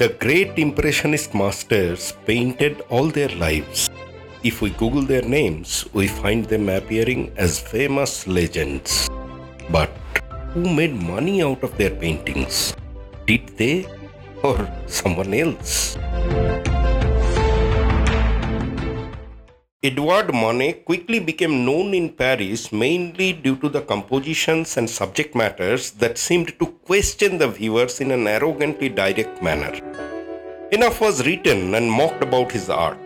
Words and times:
The 0.00 0.16
great 0.16 0.56
Impressionist 0.56 1.34
masters 1.34 2.14
painted 2.24 2.80
all 2.88 3.08
their 3.08 3.28
lives. 3.36 3.90
If 4.42 4.62
we 4.62 4.70
Google 4.70 5.02
their 5.02 5.20
names, 5.20 5.84
we 5.92 6.08
find 6.08 6.46
them 6.46 6.70
appearing 6.70 7.34
as 7.36 7.60
famous 7.60 8.26
legends. 8.26 9.10
But 9.68 9.92
who 10.54 10.64
made 10.72 10.96
money 10.96 11.42
out 11.42 11.62
of 11.62 11.76
their 11.76 11.90
paintings? 11.90 12.72
Did 13.26 13.58
they 13.58 13.84
or 14.42 14.56
someone 14.86 15.34
else? 15.34 15.98
Edouard 19.82 20.34
Manet 20.34 20.84
quickly 20.84 21.20
became 21.20 21.64
known 21.64 21.94
in 21.94 22.10
Paris 22.10 22.70
mainly 22.70 23.32
due 23.32 23.56
to 23.56 23.68
the 23.70 23.80
compositions 23.80 24.76
and 24.76 24.90
subject 24.90 25.34
matters 25.34 25.92
that 25.92 26.18
seemed 26.18 26.52
to 26.58 26.66
question 26.84 27.38
the 27.38 27.48
viewers 27.48 27.98
in 28.02 28.10
an 28.10 28.26
arrogantly 28.26 28.90
direct 28.90 29.42
manner. 29.42 29.72
Enough 30.70 31.00
was 31.00 31.24
written 31.24 31.74
and 31.74 31.90
mocked 31.90 32.22
about 32.22 32.52
his 32.52 32.68
art. 32.68 32.98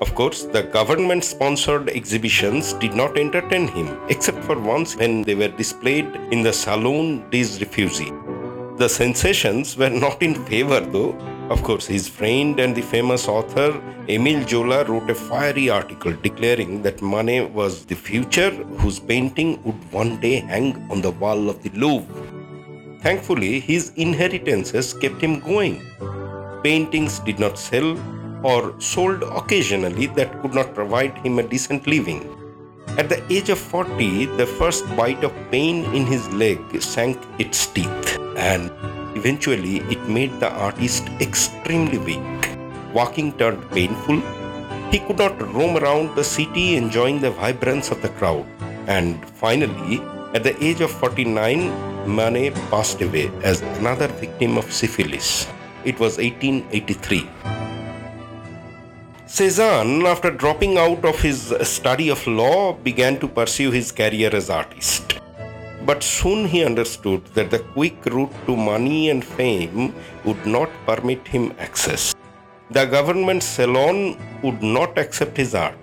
Of 0.00 0.14
course, 0.14 0.44
the 0.44 0.62
government 0.62 1.24
sponsored 1.24 1.88
exhibitions 1.88 2.74
did 2.74 2.94
not 2.94 3.18
entertain 3.18 3.66
him, 3.66 3.98
except 4.08 4.44
for 4.44 4.56
once 4.56 4.94
when 4.94 5.22
they 5.22 5.34
were 5.34 5.48
displayed 5.48 6.06
in 6.30 6.42
the 6.44 6.52
Salon 6.52 7.28
des 7.30 7.58
Refusés. 7.58 8.78
The 8.78 8.88
sensations 8.88 9.76
were 9.76 9.90
not 9.90 10.22
in 10.22 10.36
favor 10.44 10.78
though, 10.78 11.18
of 11.50 11.64
course, 11.64 11.86
his 11.86 12.08
friend 12.08 12.60
and 12.60 12.76
the 12.76 12.82
famous 12.82 13.26
author 13.26 13.82
Emile 14.08 14.46
Zola 14.46 14.84
wrote 14.84 15.10
a 15.10 15.14
fiery 15.14 15.68
article 15.68 16.12
declaring 16.12 16.80
that 16.82 17.02
Manet 17.02 17.50
was 17.50 17.84
the 17.84 17.96
future 17.96 18.50
whose 18.80 19.00
painting 19.00 19.60
would 19.64 19.92
one 19.92 20.20
day 20.20 20.36
hang 20.36 20.76
on 20.90 21.00
the 21.00 21.10
wall 21.10 21.50
of 21.50 21.60
the 21.64 21.70
Louvre. 21.70 22.06
Thankfully, 23.00 23.58
his 23.58 23.92
inheritances 23.96 24.94
kept 24.94 25.20
him 25.20 25.40
going. 25.40 25.80
Paintings 26.62 27.18
did 27.18 27.40
not 27.40 27.58
sell 27.58 27.98
or 28.44 28.80
sold 28.80 29.24
occasionally 29.24 30.06
that 30.18 30.40
could 30.40 30.54
not 30.54 30.72
provide 30.72 31.18
him 31.18 31.40
a 31.40 31.42
decent 31.42 31.86
living. 31.86 32.22
At 32.96 33.08
the 33.08 33.20
age 33.32 33.48
of 33.48 33.58
40, 33.58 34.26
the 34.36 34.46
first 34.46 34.84
bite 34.96 35.24
of 35.24 35.32
pain 35.50 35.84
in 35.94 36.06
his 36.06 36.28
leg 36.32 36.60
sank 36.80 37.18
its 37.38 37.66
teeth, 37.66 38.18
and 38.36 38.70
Eventually, 39.20 39.80
it 39.94 40.02
made 40.08 40.32
the 40.40 40.50
artist 40.50 41.06
extremely 41.20 41.98
weak. 41.98 42.40
Walking 42.94 43.34
turned 43.36 43.70
painful. 43.70 44.22
He 44.90 45.00
could 45.00 45.18
not 45.18 45.42
roam 45.52 45.76
around 45.76 46.16
the 46.16 46.24
city 46.24 46.76
enjoying 46.76 47.20
the 47.20 47.30
vibrance 47.30 47.90
of 47.90 48.00
the 48.00 48.08
crowd. 48.08 48.46
And 48.86 49.22
finally, 49.42 50.00
at 50.32 50.42
the 50.42 50.56
age 50.64 50.80
of 50.80 50.90
49, 50.90 51.68
Manet 52.08 52.54
passed 52.70 53.02
away 53.02 53.30
as 53.42 53.60
another 53.76 54.08
victim 54.08 54.56
of 54.56 54.72
syphilis. 54.72 55.46
It 55.84 56.00
was 56.00 56.16
1883. 56.16 57.28
Cezanne, 59.26 60.06
after 60.06 60.30
dropping 60.30 60.78
out 60.78 61.04
of 61.04 61.20
his 61.20 61.54
study 61.62 62.08
of 62.08 62.26
law, 62.26 62.72
began 62.72 63.20
to 63.20 63.28
pursue 63.28 63.70
his 63.70 63.92
career 63.92 64.34
as 64.34 64.48
artist. 64.48 65.19
But 65.86 66.02
soon 66.02 66.46
he 66.46 66.64
understood 66.64 67.24
that 67.34 67.50
the 67.50 67.60
quick 67.60 68.04
route 68.06 68.32
to 68.46 68.56
money 68.56 69.10
and 69.10 69.24
fame 69.24 69.94
would 70.24 70.44
not 70.46 70.68
permit 70.86 71.26
him 71.26 71.52
access. 71.58 72.14
The 72.70 72.84
government 72.84 73.42
salon 73.42 74.18
would 74.42 74.62
not 74.62 74.98
accept 74.98 75.36
his 75.36 75.54
art. 75.54 75.74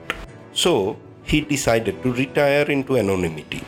So 0.53 0.97
he 1.23 1.41
decided 1.41 2.01
to 2.03 2.13
retire 2.13 2.69
into 2.69 2.97
anonymity. 2.97 3.63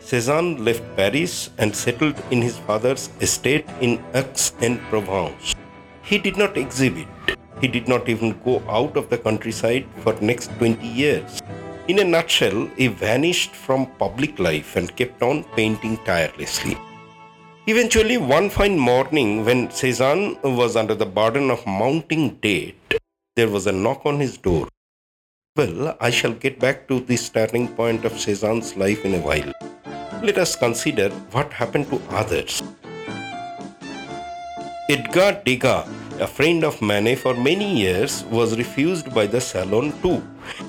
Cezanne 0.00 0.64
left 0.64 0.82
Paris 0.96 1.50
and 1.58 1.76
settled 1.76 2.20
in 2.30 2.42
his 2.42 2.58
father's 2.58 3.10
estate 3.20 3.66
in 3.80 4.02
Aix-en-Provence. 4.14 5.54
He 6.02 6.18
did 6.18 6.36
not 6.36 6.56
exhibit. 6.56 7.06
He 7.60 7.68
did 7.68 7.86
not 7.86 8.08
even 8.08 8.40
go 8.42 8.62
out 8.68 8.96
of 8.96 9.10
the 9.10 9.18
countryside 9.18 9.86
for 9.98 10.14
next 10.20 10.50
20 10.58 10.84
years. 10.84 11.40
In 11.90 11.98
a 11.98 12.04
nutshell, 12.04 12.68
he 12.76 12.86
vanished 12.86 13.50
from 13.50 13.86
public 14.02 14.38
life 14.38 14.76
and 14.76 14.94
kept 14.94 15.22
on 15.28 15.42
painting 15.56 15.96
tirelessly. 16.04 16.78
Eventually, 17.66 18.16
one 18.16 18.48
fine 18.48 18.78
morning, 18.78 19.44
when 19.44 19.72
Cezanne 19.72 20.36
was 20.44 20.76
under 20.76 20.94
the 20.94 21.10
burden 21.18 21.50
of 21.50 21.66
mounting 21.66 22.36
debt, 22.36 23.00
there 23.34 23.48
was 23.48 23.66
a 23.66 23.72
knock 23.72 24.02
on 24.04 24.20
his 24.20 24.38
door. 24.38 24.68
Well, 25.56 25.96
I 26.00 26.10
shall 26.10 26.32
get 26.32 26.60
back 26.60 26.86
to 26.86 27.00
this 27.00 27.28
turning 27.28 27.66
point 27.66 28.04
of 28.04 28.20
Cezanne's 28.20 28.76
life 28.76 29.04
in 29.04 29.14
a 29.14 29.24
while. 29.28 29.52
Let 30.22 30.38
us 30.38 30.54
consider 30.54 31.08
what 31.32 31.52
happened 31.52 31.90
to 31.90 32.00
others. 32.10 32.62
Edgar 34.88 35.42
Degas 35.44 35.88
a 36.20 36.26
friend 36.26 36.64
of 36.64 36.82
Manet 36.82 37.16
for 37.16 37.32
many 37.34 37.74
years, 37.74 38.24
was 38.24 38.58
refused 38.58 39.14
by 39.14 39.26
the 39.26 39.40
Salon 39.40 39.90
too, 40.02 40.22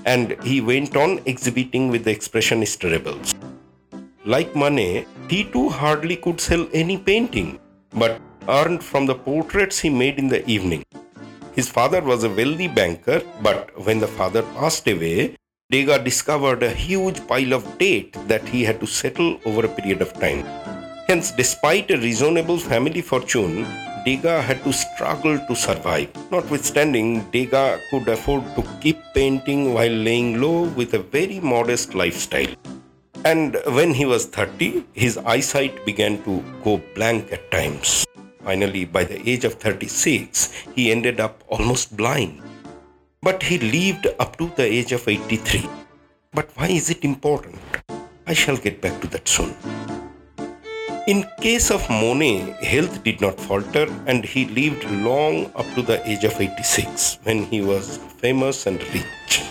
and 0.05 0.41
he 0.43 0.61
went 0.61 0.95
on 0.95 1.19
exhibiting 1.25 1.89
with 1.89 2.03
the 2.05 2.15
Expressionist 2.15 2.83
rebels. 2.89 3.33
Like 4.25 4.55
Manet, 4.55 5.07
he 5.29 5.43
too 5.43 5.69
hardly 5.69 6.15
could 6.15 6.39
sell 6.39 6.67
any 6.73 6.97
painting, 6.97 7.59
but 7.91 8.21
earned 8.47 8.83
from 8.83 9.05
the 9.05 9.15
portraits 9.15 9.79
he 9.79 9.89
made 9.89 10.17
in 10.19 10.27
the 10.27 10.45
evening. 10.47 10.83
His 11.53 11.69
father 11.69 12.01
was 12.01 12.23
a 12.23 12.29
wealthy 12.29 12.67
banker, 12.67 13.21
but 13.41 13.71
when 13.85 13.99
the 13.99 14.07
father 14.07 14.43
passed 14.57 14.87
away, 14.87 15.35
Degas 15.69 16.03
discovered 16.03 16.63
a 16.63 16.69
huge 16.69 17.25
pile 17.27 17.53
of 17.53 17.77
debt 17.77 18.11
that 18.27 18.47
he 18.47 18.63
had 18.63 18.79
to 18.81 18.87
settle 18.87 19.39
over 19.45 19.65
a 19.65 19.69
period 19.69 20.01
of 20.01 20.13
time. 20.13 20.43
Hence, 21.07 21.31
despite 21.31 21.91
a 21.91 21.97
reasonable 21.97 22.57
family 22.57 23.01
fortune, 23.01 23.65
Degas 24.03 24.45
had 24.45 24.63
to 24.63 24.73
struggle 24.73 25.37
to 25.47 25.55
survive. 25.55 26.09
Notwithstanding, 26.31 27.29
Degas 27.29 27.81
could 27.91 28.07
afford 28.07 28.43
to 28.55 28.63
keep 28.81 28.97
painting 29.13 29.73
while 29.73 29.91
laying 29.91 30.41
low 30.41 30.63
with 30.69 30.95
a 30.95 30.99
very 30.99 31.39
modest 31.39 31.93
lifestyle. 31.93 32.55
And 33.23 33.57
when 33.67 33.93
he 33.93 34.05
was 34.05 34.25
30, 34.25 34.85
his 34.93 35.17
eyesight 35.19 35.85
began 35.85 36.23
to 36.23 36.43
go 36.63 36.81
blank 36.95 37.31
at 37.31 37.51
times. 37.51 38.05
Finally, 38.43 38.85
by 38.85 39.03
the 39.03 39.21
age 39.29 39.45
of 39.45 39.53
36, 39.55 40.51
he 40.73 40.91
ended 40.91 41.19
up 41.19 41.43
almost 41.47 41.95
blind. 41.95 42.41
But 43.21 43.43
he 43.43 43.59
lived 43.59 44.07
up 44.17 44.37
to 44.37 44.51
the 44.55 44.63
age 44.63 44.91
of 44.93 45.07
83. 45.07 45.69
But 46.33 46.49
why 46.55 46.69
is 46.69 46.89
it 46.89 47.03
important? 47.03 47.59
I 48.25 48.33
shall 48.33 48.57
get 48.57 48.81
back 48.81 48.99
to 49.01 49.07
that 49.09 49.27
soon. 49.27 49.53
In 51.07 51.25
case 51.41 51.71
of 51.71 51.89
Monet, 51.89 52.55
health 52.61 53.03
did 53.03 53.21
not 53.21 53.39
falter 53.39 53.87
and 54.05 54.23
he 54.23 54.45
lived 54.45 54.83
long 54.91 55.51
up 55.55 55.65
to 55.73 55.81
the 55.81 55.97
age 56.07 56.23
of 56.23 56.39
86 56.39 57.17
when 57.23 57.43
he 57.45 57.61
was 57.61 57.97
famous 58.19 58.67
and 58.67 58.79
rich. 58.93 59.41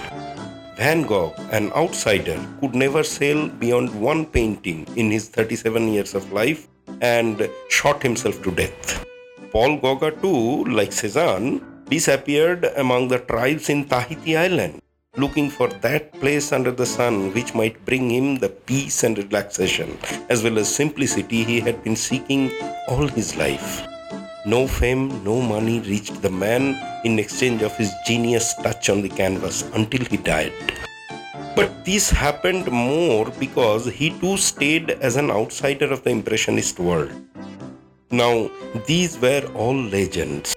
Van 0.76 1.02
Gogh, 1.02 1.34
an 1.50 1.72
outsider, 1.72 2.38
could 2.60 2.76
never 2.76 3.02
sell 3.02 3.48
beyond 3.48 3.92
one 4.00 4.26
painting 4.26 4.86
in 4.94 5.10
his 5.10 5.28
37 5.28 5.88
years 5.88 6.14
of 6.14 6.32
life 6.32 6.68
and 7.00 7.50
shot 7.68 8.00
himself 8.00 8.40
to 8.44 8.52
death. 8.52 9.04
Paul 9.50 9.78
Gauguin, 9.78 10.20
too, 10.20 10.64
like 10.66 10.92
Cezanne, 10.92 11.60
disappeared 11.88 12.64
among 12.76 13.08
the 13.08 13.18
tribes 13.18 13.68
in 13.68 13.88
Tahiti 13.88 14.36
Island 14.36 14.80
looking 15.20 15.48
for 15.50 15.68
that 15.86 16.12
place 16.20 16.52
under 16.52 16.72
the 16.80 16.86
sun 16.86 17.32
which 17.34 17.54
might 17.54 17.84
bring 17.84 18.10
him 18.10 18.36
the 18.36 18.48
peace 18.70 18.98
and 19.04 19.18
relaxation 19.18 19.96
as 20.28 20.42
well 20.44 20.58
as 20.58 20.74
simplicity 20.80 21.44
he 21.44 21.60
had 21.60 21.82
been 21.84 21.96
seeking 21.96 22.50
all 22.88 23.06
his 23.06 23.36
life. 23.36 23.86
No 24.46 24.66
fame, 24.66 25.22
no 25.22 25.40
money 25.40 25.80
reached 25.80 26.22
the 26.22 26.30
man 26.30 26.62
in 27.04 27.18
exchange 27.18 27.62
of 27.62 27.76
his 27.76 27.92
genius 28.06 28.54
touch 28.62 28.88
on 28.88 29.02
the 29.02 29.08
canvas 29.08 29.62
until 29.74 30.04
he 30.06 30.16
died. 30.16 30.52
But 31.54 31.84
this 31.84 32.10
happened 32.10 32.70
more 32.70 33.26
because 33.38 33.86
he 33.86 34.10
too 34.18 34.36
stayed 34.38 34.90
as 34.90 35.16
an 35.16 35.30
outsider 35.30 35.92
of 35.92 36.04
the 36.04 36.10
Impressionist 36.10 36.78
world. 36.78 37.12
Now, 38.10 38.50
these 38.86 39.18
were 39.18 39.44
all 39.54 39.76
legends. 39.76 40.56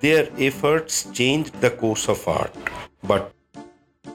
Their 0.00 0.28
efforts 0.38 1.10
changed 1.12 1.60
the 1.60 1.70
course 1.70 2.08
of 2.08 2.26
art, 2.28 2.54
but 3.02 3.32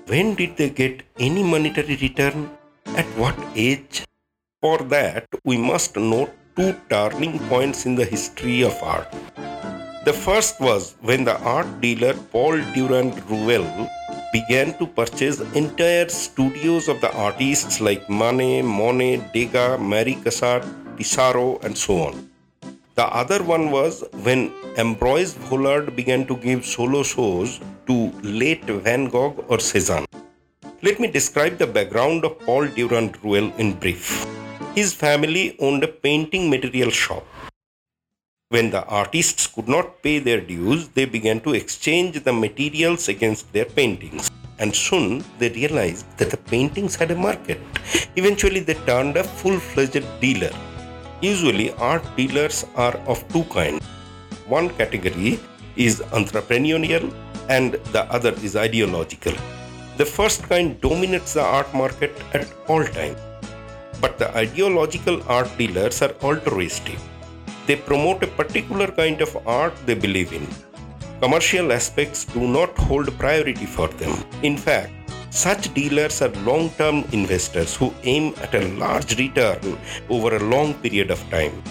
when 0.10 0.34
did 0.34 0.58
they 0.58 0.70
get 0.70 1.04
any 1.20 1.44
monetary 1.44 1.96
return? 1.98 2.50
At 2.98 3.06
what 3.22 3.36
age? 3.56 4.04
For 4.60 4.80
that, 4.94 5.28
we 5.44 5.58
must 5.58 5.96
note 5.96 6.32
two 6.56 6.76
turning 6.90 7.38
points 7.48 7.86
in 7.86 7.94
the 7.94 8.06
history 8.06 8.64
of 8.64 8.76
art. 8.82 9.12
The 10.06 10.14
first 10.14 10.60
was 10.60 10.96
when 11.02 11.26
the 11.26 11.38
art 11.42 11.70
dealer 11.82 12.16
Paul 12.32 12.58
Durand 12.74 13.22
Ruel 13.30 13.68
began 14.34 14.76
to 14.80 14.88
purchase 14.88 15.42
entire 15.54 16.10
studios 16.10 16.88
of 16.88 17.02
the 17.02 17.14
artists 17.14 17.80
like 17.80 18.10
Manet, 18.10 18.64
Monet, 18.64 19.30
Degas, 19.34 19.80
Marie 19.80 20.16
Cassatt, 20.16 20.66
Pissarro, 20.98 21.64
and 21.64 21.78
so 21.78 22.02
on. 22.08 22.29
The 23.00 23.08
other 23.22 23.42
one 23.42 23.72
was 23.72 24.04
when 24.24 24.50
Ambroise 24.76 25.34
Vollard 25.48 25.96
began 25.96 26.28
to 26.28 26.36
give 26.36 26.66
solo 26.66 27.02
shows 27.02 27.62
to 27.88 28.12
late 28.40 28.66
Van 28.66 29.08
Gogh 29.08 29.46
or 29.48 29.60
Cezanne. 29.60 30.06
Let 30.82 31.00
me 31.00 31.08
describe 31.08 31.58
the 31.58 31.68
background 31.68 32.26
of 32.26 32.38
Paul 32.40 32.68
Durand 32.68 33.24
Ruel 33.24 33.54
in 33.58 33.72
brief. 33.84 34.28
His 34.76 34.94
family 34.94 35.56
owned 35.60 35.86
a 35.86 35.88
painting 35.88 36.50
material 36.50 36.90
shop. 36.90 37.26
When 38.50 38.70
the 38.70 38.84
artists 38.84 39.48
could 39.48 39.70
not 39.70 40.04
pay 40.04 40.20
their 40.20 40.42
dues, 40.42 40.90
they 40.90 41.06
began 41.06 41.40
to 41.46 41.54
exchange 41.54 42.22
the 42.26 42.34
materials 42.34 43.08
against 43.08 43.54
their 43.54 43.70
paintings. 43.80 44.30
And 44.58 44.76
soon 44.76 45.24
they 45.38 45.48
realized 45.48 46.06
that 46.18 46.32
the 46.32 46.44
paintings 46.54 46.98
had 46.98 47.12
a 47.12 47.16
market. 47.16 47.62
Eventually, 48.18 48.60
they 48.60 48.74
turned 48.74 49.16
a 49.16 49.24
full 49.24 49.58
fledged 49.58 50.06
dealer. 50.20 50.52
Usually, 51.22 51.74
art 51.74 52.04
dealers 52.16 52.66
are 52.76 52.96
of 53.06 53.28
two 53.28 53.44
kinds. 53.46 53.84
One 54.48 54.70
category 54.70 55.40
is 55.76 56.00
entrepreneurial, 56.12 57.14
and 57.50 57.74
the 57.96 58.04
other 58.12 58.34
is 58.44 58.56
ideological. 58.56 59.34
The 59.98 60.06
first 60.06 60.44
kind 60.44 60.80
dominates 60.80 61.34
the 61.34 61.44
art 61.44 61.74
market 61.74 62.14
at 62.34 62.48
all 62.68 62.86
times. 62.86 63.20
But 64.00 64.18
the 64.18 64.34
ideological 64.36 65.22
art 65.28 65.50
dealers 65.58 66.02
are 66.02 66.14
altruistic. 66.24 66.98
They 67.68 67.76
promote 67.76 68.24
a 68.24 68.28
particular 68.28 68.88
kind 68.88 69.22
of 69.22 69.36
art 69.46 69.74
they 69.86 69.96
believe 69.96 70.32
in. 70.32 70.48
Commercial 71.20 71.74
aspects 71.74 72.24
do 72.24 72.48
not 72.48 72.78
hold 72.78 73.12
priority 73.20 73.66
for 73.66 73.90
them. 73.90 74.24
In 74.42 74.56
fact, 74.56 74.94
such 75.30 75.74
dealers 75.74 76.22
are 76.22 76.34
long 76.50 76.70
term 76.72 77.04
investors 77.12 77.76
who 77.76 77.94
aim 78.04 78.34
at 78.42 78.54
a 78.56 78.68
large 78.78 79.18
return 79.18 79.78
over 80.10 80.36
a 80.36 80.44
long 80.44 80.74
period 80.76 81.12
of 81.12 81.20
time. 81.30 81.62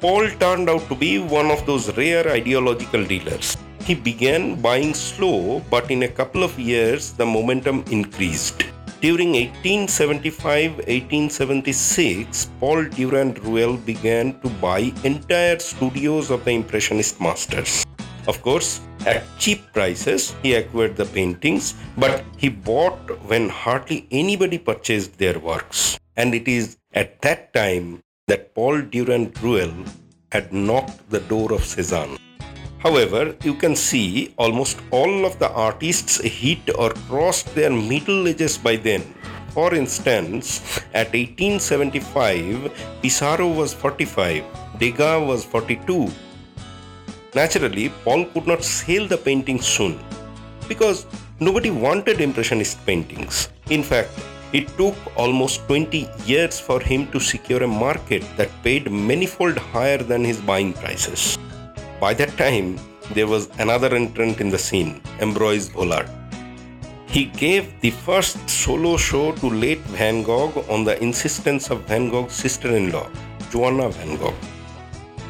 Paul 0.00 0.28
turned 0.38 0.70
out 0.70 0.88
to 0.88 0.94
be 0.94 1.18
one 1.18 1.50
of 1.50 1.66
those 1.66 1.96
rare 1.96 2.28
ideological 2.28 3.04
dealers. 3.04 3.56
He 3.84 3.94
began 3.94 4.60
buying 4.60 4.94
slow, 4.94 5.60
but 5.70 5.90
in 5.90 6.04
a 6.04 6.08
couple 6.08 6.44
of 6.44 6.58
years 6.58 7.12
the 7.12 7.26
momentum 7.26 7.84
increased. 7.90 8.64
During 9.00 9.32
1875 9.32 10.76
1876, 10.78 12.50
Paul 12.60 12.84
Durand 12.84 13.38
Ruel 13.44 13.76
began 13.76 14.40
to 14.40 14.48
buy 14.60 14.92
entire 15.04 15.58
studios 15.58 16.30
of 16.30 16.44
the 16.44 16.50
Impressionist 16.50 17.20
masters. 17.20 17.84
Of 18.26 18.42
course, 18.42 18.80
at 19.08 19.24
cheap 19.38 19.60
prices, 19.72 20.34
he 20.42 20.54
acquired 20.54 20.96
the 20.96 21.06
paintings, 21.06 21.74
but 21.96 22.24
he 22.36 22.48
bought 22.48 23.04
when 23.30 23.48
hardly 23.48 24.06
anybody 24.10 24.58
purchased 24.58 25.16
their 25.18 25.38
works. 25.38 25.98
And 26.16 26.34
it 26.34 26.46
is 26.46 26.76
at 26.92 27.20
that 27.22 27.54
time 27.54 28.00
that 28.26 28.54
Paul 28.54 28.82
Durand 28.82 29.42
Ruel 29.42 29.72
had 30.30 30.52
knocked 30.52 31.08
the 31.08 31.20
door 31.20 31.52
of 31.52 31.64
Cezanne. 31.64 32.18
However, 32.80 33.34
you 33.42 33.54
can 33.54 33.74
see 33.74 34.34
almost 34.36 34.78
all 34.90 35.24
of 35.24 35.38
the 35.38 35.50
artists 35.50 36.20
hit 36.20 36.64
or 36.76 36.90
crossed 37.08 37.54
their 37.54 37.70
middle 37.70 38.28
ages 38.28 38.58
by 38.58 38.76
then. 38.76 39.02
For 39.50 39.74
instance, 39.74 40.78
at 40.94 41.12
1875, 41.12 42.70
Pissarro 43.02 43.48
was 43.56 43.72
45, 43.74 44.44
Degas 44.78 45.26
was 45.26 45.44
42. 45.44 46.08
Naturally, 47.34 47.90
Paul 48.04 48.24
could 48.26 48.46
not 48.46 48.64
sell 48.64 49.06
the 49.06 49.18
paintings 49.18 49.66
soon 49.66 49.98
because 50.66 51.06
nobody 51.40 51.70
wanted 51.70 52.20
Impressionist 52.20 52.84
paintings. 52.86 53.50
In 53.68 53.82
fact, 53.82 54.10
it 54.54 54.66
took 54.78 54.96
almost 55.14 55.66
20 55.66 56.08
years 56.24 56.58
for 56.58 56.80
him 56.80 57.06
to 57.12 57.20
secure 57.20 57.62
a 57.62 57.68
market 57.68 58.24
that 58.38 58.50
paid 58.62 58.90
manifold 58.90 59.58
higher 59.58 59.98
than 59.98 60.24
his 60.24 60.40
buying 60.40 60.72
prices. 60.72 61.36
By 62.00 62.14
that 62.14 62.34
time, 62.38 62.78
there 63.12 63.26
was 63.26 63.50
another 63.58 63.94
entrant 63.94 64.40
in 64.40 64.48
the 64.48 64.58
scene, 64.58 65.02
Ambroise 65.20 65.70
Vollard. 65.70 66.08
He 67.08 67.26
gave 67.26 67.78
the 67.80 67.90
first 67.90 68.48
solo 68.48 68.96
show 68.96 69.32
to 69.32 69.50
late 69.50 69.80
Van 69.96 70.22
Gogh 70.22 70.64
on 70.70 70.84
the 70.84 71.02
insistence 71.02 71.70
of 71.70 71.82
Van 71.82 72.08
Gogh's 72.08 72.32
sister 72.32 72.74
in 72.74 72.90
law, 72.90 73.08
Johanna 73.50 73.90
Van 73.90 74.16
Gogh. 74.16 74.34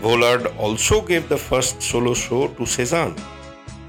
Vollard 0.02 0.46
also 0.58 1.00
gave 1.02 1.28
the 1.28 1.36
first 1.36 1.82
solo 1.82 2.14
show 2.14 2.46
to 2.48 2.64
Cezanne. 2.64 3.16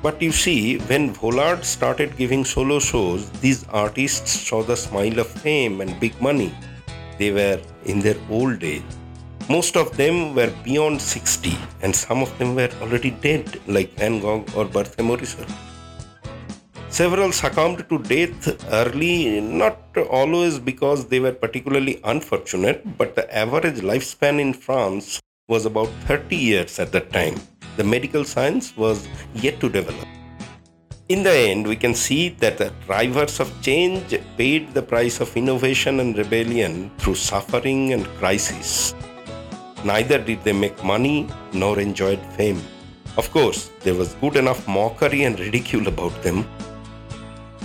But 0.01 0.19
you 0.21 0.31
see, 0.31 0.79
when 0.89 1.13
Vollard 1.13 1.63
started 1.63 2.17
giving 2.17 2.43
solo 2.43 2.79
shows, 2.79 3.29
these 3.41 3.67
artists 3.69 4.31
saw 4.31 4.63
the 4.63 4.75
smile 4.75 5.19
of 5.19 5.27
fame 5.27 5.81
and 5.81 5.99
big 5.99 6.19
money. 6.19 6.51
They 7.19 7.31
were 7.31 7.61
in 7.85 7.99
their 7.99 8.15
old 8.29 8.63
age. 8.63 8.81
Most 9.49 9.77
of 9.77 9.95
them 9.97 10.33
were 10.33 10.51
beyond 10.63 10.99
60, 10.99 11.55
and 11.83 11.95
some 11.95 12.23
of 12.23 12.35
them 12.39 12.55
were 12.55 12.71
already 12.81 13.11
dead, 13.11 13.59
like 13.67 13.93
Van 13.93 14.19
Gogh 14.19 14.45
or 14.55 14.65
Berthe 14.65 15.03
Morisot. 15.09 15.51
Several 16.89 17.31
succumbed 17.31 17.87
to 17.89 17.99
death 17.99 18.65
early, 18.71 19.39
not 19.41 19.79
always 20.09 20.57
because 20.57 21.07
they 21.07 21.19
were 21.19 21.33
particularly 21.33 21.99
unfortunate, 22.03 22.97
but 22.97 23.15
the 23.15 23.31
average 23.35 23.81
lifespan 23.81 24.39
in 24.39 24.53
France 24.53 25.19
was 25.49 25.65
about 25.65 25.89
30 26.05 26.35
years 26.35 26.79
at 26.79 26.91
that 26.91 27.11
time. 27.11 27.35
The 27.75 27.83
medical 27.83 28.23
science 28.23 28.77
was 28.77 29.07
yet 29.33 29.59
to 29.61 29.67
develop. 29.67 30.07
In 31.09 31.23
the 31.23 31.33
end, 31.33 31.65
we 31.65 31.75
can 31.75 31.95
see 31.95 32.29
that 32.43 32.59
the 32.59 32.71
drivers 32.85 33.39
of 33.39 33.49
change 33.63 34.15
paid 34.37 34.75
the 34.75 34.83
price 34.83 35.19
of 35.19 35.35
innovation 35.35 35.99
and 35.99 36.15
rebellion 36.15 36.91
through 36.99 37.15
suffering 37.15 37.93
and 37.93 38.05
crisis. 38.19 38.93
Neither 39.83 40.19
did 40.19 40.43
they 40.43 40.53
make 40.53 40.83
money 40.83 41.27
nor 41.51 41.79
enjoyed 41.79 42.21
fame. 42.37 42.61
Of 43.17 43.31
course, 43.31 43.71
there 43.79 43.95
was 43.95 44.13
good 44.21 44.35
enough 44.35 44.67
mockery 44.67 45.23
and 45.23 45.39
ridicule 45.39 45.87
about 45.87 46.21
them. 46.21 46.47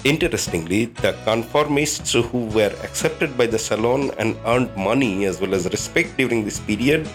Interestingly, 0.04 0.87
the 0.87 1.12
conformists 1.26 2.14
who 2.30 2.46
were 2.46 2.75
accepted 2.82 3.37
by 3.37 3.46
the 3.46 3.58
Salon 3.58 4.10
and 4.16 4.38
earned 4.46 4.75
money 4.75 5.26
as 5.26 5.40
well 5.40 5.54
as 5.54 5.70
respect 5.70 6.16
during 6.16 6.44
this 6.44 6.60
period 6.60 7.06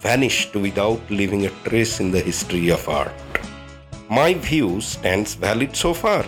vanished 0.00 0.54
without 0.54 1.00
leaving 1.10 1.46
a 1.46 1.50
trace 1.64 2.00
in 2.00 2.10
the 2.10 2.20
history 2.20 2.68
of 2.70 2.88
art. 2.88 3.12
My 4.08 4.34
view 4.34 4.80
stands 4.80 5.34
valid 5.34 5.74
so 5.76 5.94
far. 5.94 6.24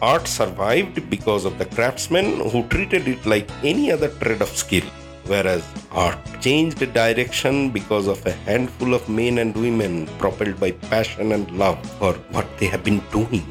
Art 0.00 0.26
survived 0.28 1.10
because 1.10 1.44
of 1.44 1.58
the 1.58 1.66
craftsmen 1.66 2.40
who 2.50 2.66
treated 2.68 3.08
it 3.08 3.26
like 3.26 3.50
any 3.62 3.90
other 3.92 4.08
trade 4.08 4.42
of 4.42 4.48
skill 4.48 4.88
whereas 5.28 5.62
art 5.92 6.18
changed 6.40 6.80
direction 6.92 7.70
because 7.70 8.06
of 8.06 8.24
a 8.26 8.32
handful 8.48 8.94
of 8.94 9.08
men 9.08 9.38
and 9.38 9.54
women 9.54 10.06
propelled 10.18 10.58
by 10.58 10.70
passion 10.92 11.32
and 11.32 11.50
love 11.62 11.78
for 11.98 12.14
what 12.36 12.46
they 12.58 12.66
have 12.66 12.82
been 12.82 13.02
doing. 13.12 13.44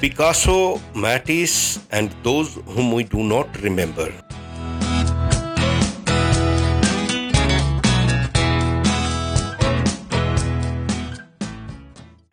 Picasso, 0.00 0.80
Matisse, 0.94 1.80
and 1.90 2.14
those 2.22 2.54
whom 2.66 2.92
we 2.92 3.02
do 3.02 3.24
not 3.24 3.60
remember 3.62 4.12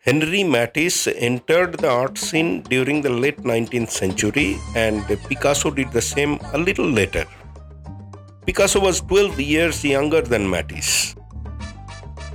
Henri 0.08 0.44
Matisse 0.44 1.08
entered 1.08 1.78
the 1.80 1.90
art 1.90 2.16
scene 2.16 2.62
during 2.62 3.02
the 3.02 3.10
late 3.10 3.38
19th 3.38 3.90
century, 3.90 4.56
and 4.76 5.04
Picasso 5.28 5.68
did 5.68 5.90
the 5.90 6.00
same 6.00 6.38
a 6.52 6.58
little 6.58 6.88
later. 6.88 7.26
Picasso 8.46 8.78
was 8.78 9.00
12 9.00 9.40
years 9.40 9.84
younger 9.84 10.20
than 10.20 10.48
Matisse. 10.48 11.16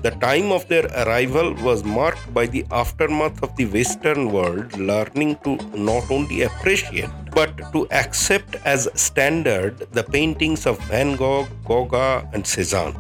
The 0.01 0.12
time 0.20 0.51
of 0.51 0.67
their 0.67 0.88
arrival 1.03 1.53
was 1.63 1.84
marked 1.84 2.34
by 2.34 2.48
the 2.48 2.65
aftermath 2.72 3.43
of 3.43 3.55
the 3.55 3.67
Western 3.67 4.31
world 4.31 4.75
learning 4.75 5.36
to 5.43 5.58
not 5.75 6.10
only 6.10 6.41
appreciate 6.41 7.12
but 7.36 7.55
to 7.72 7.88
accept 7.91 8.55
as 8.65 8.89
standard 8.96 9.77
the 9.91 10.03
paintings 10.03 10.65
of 10.65 10.79
Van 10.86 11.15
Gogh, 11.15 11.48
Gauguin, 11.65 12.27
and 12.34 12.48
Cezanne. 12.48 12.96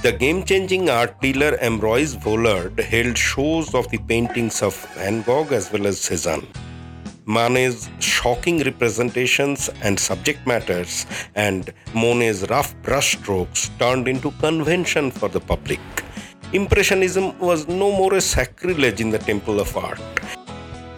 The 0.00 0.12
game 0.12 0.44
changing 0.44 0.88
art 0.88 1.20
dealer 1.20 1.58
Ambroise 1.58 2.16
Vollard 2.16 2.80
held 2.80 3.18
shows 3.18 3.74
of 3.74 3.90
the 3.90 3.98
paintings 3.98 4.62
of 4.62 4.74
Van 4.94 5.20
Gogh 5.20 5.48
as 5.50 5.70
well 5.70 5.86
as 5.86 6.00
Cezanne. 6.00 6.46
Manet's 7.26 7.90
shocking 7.98 8.60
representations 8.62 9.68
and 9.82 10.00
subject 10.00 10.46
matters 10.46 11.04
and 11.34 11.70
Monet's 11.92 12.48
rough 12.48 12.74
brushstrokes 12.82 13.68
turned 13.78 14.08
into 14.08 14.30
convention 14.32 15.10
for 15.10 15.28
the 15.28 15.40
public. 15.40 15.80
Impressionism 16.52 17.36
was 17.40 17.66
no 17.66 17.90
more 17.90 18.14
a 18.14 18.20
sacrilege 18.20 19.00
in 19.00 19.10
the 19.10 19.18
temple 19.18 19.58
of 19.58 19.76
art. 19.76 20.00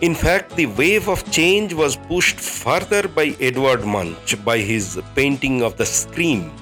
In 0.02 0.14
fact, 0.14 0.55
the 0.57 0.67
wave 0.67 1.09
of 1.09 1.28
change 1.31 1.73
was 1.73 1.97
pushed 1.97 2.38
further 2.38 3.09
by 3.09 3.35
Edward 3.40 3.85
Munch 3.85 4.37
by 4.45 4.59
his 4.59 5.00
painting 5.14 5.62
of 5.62 5.76
the 5.76 5.87
Scream 5.87 6.52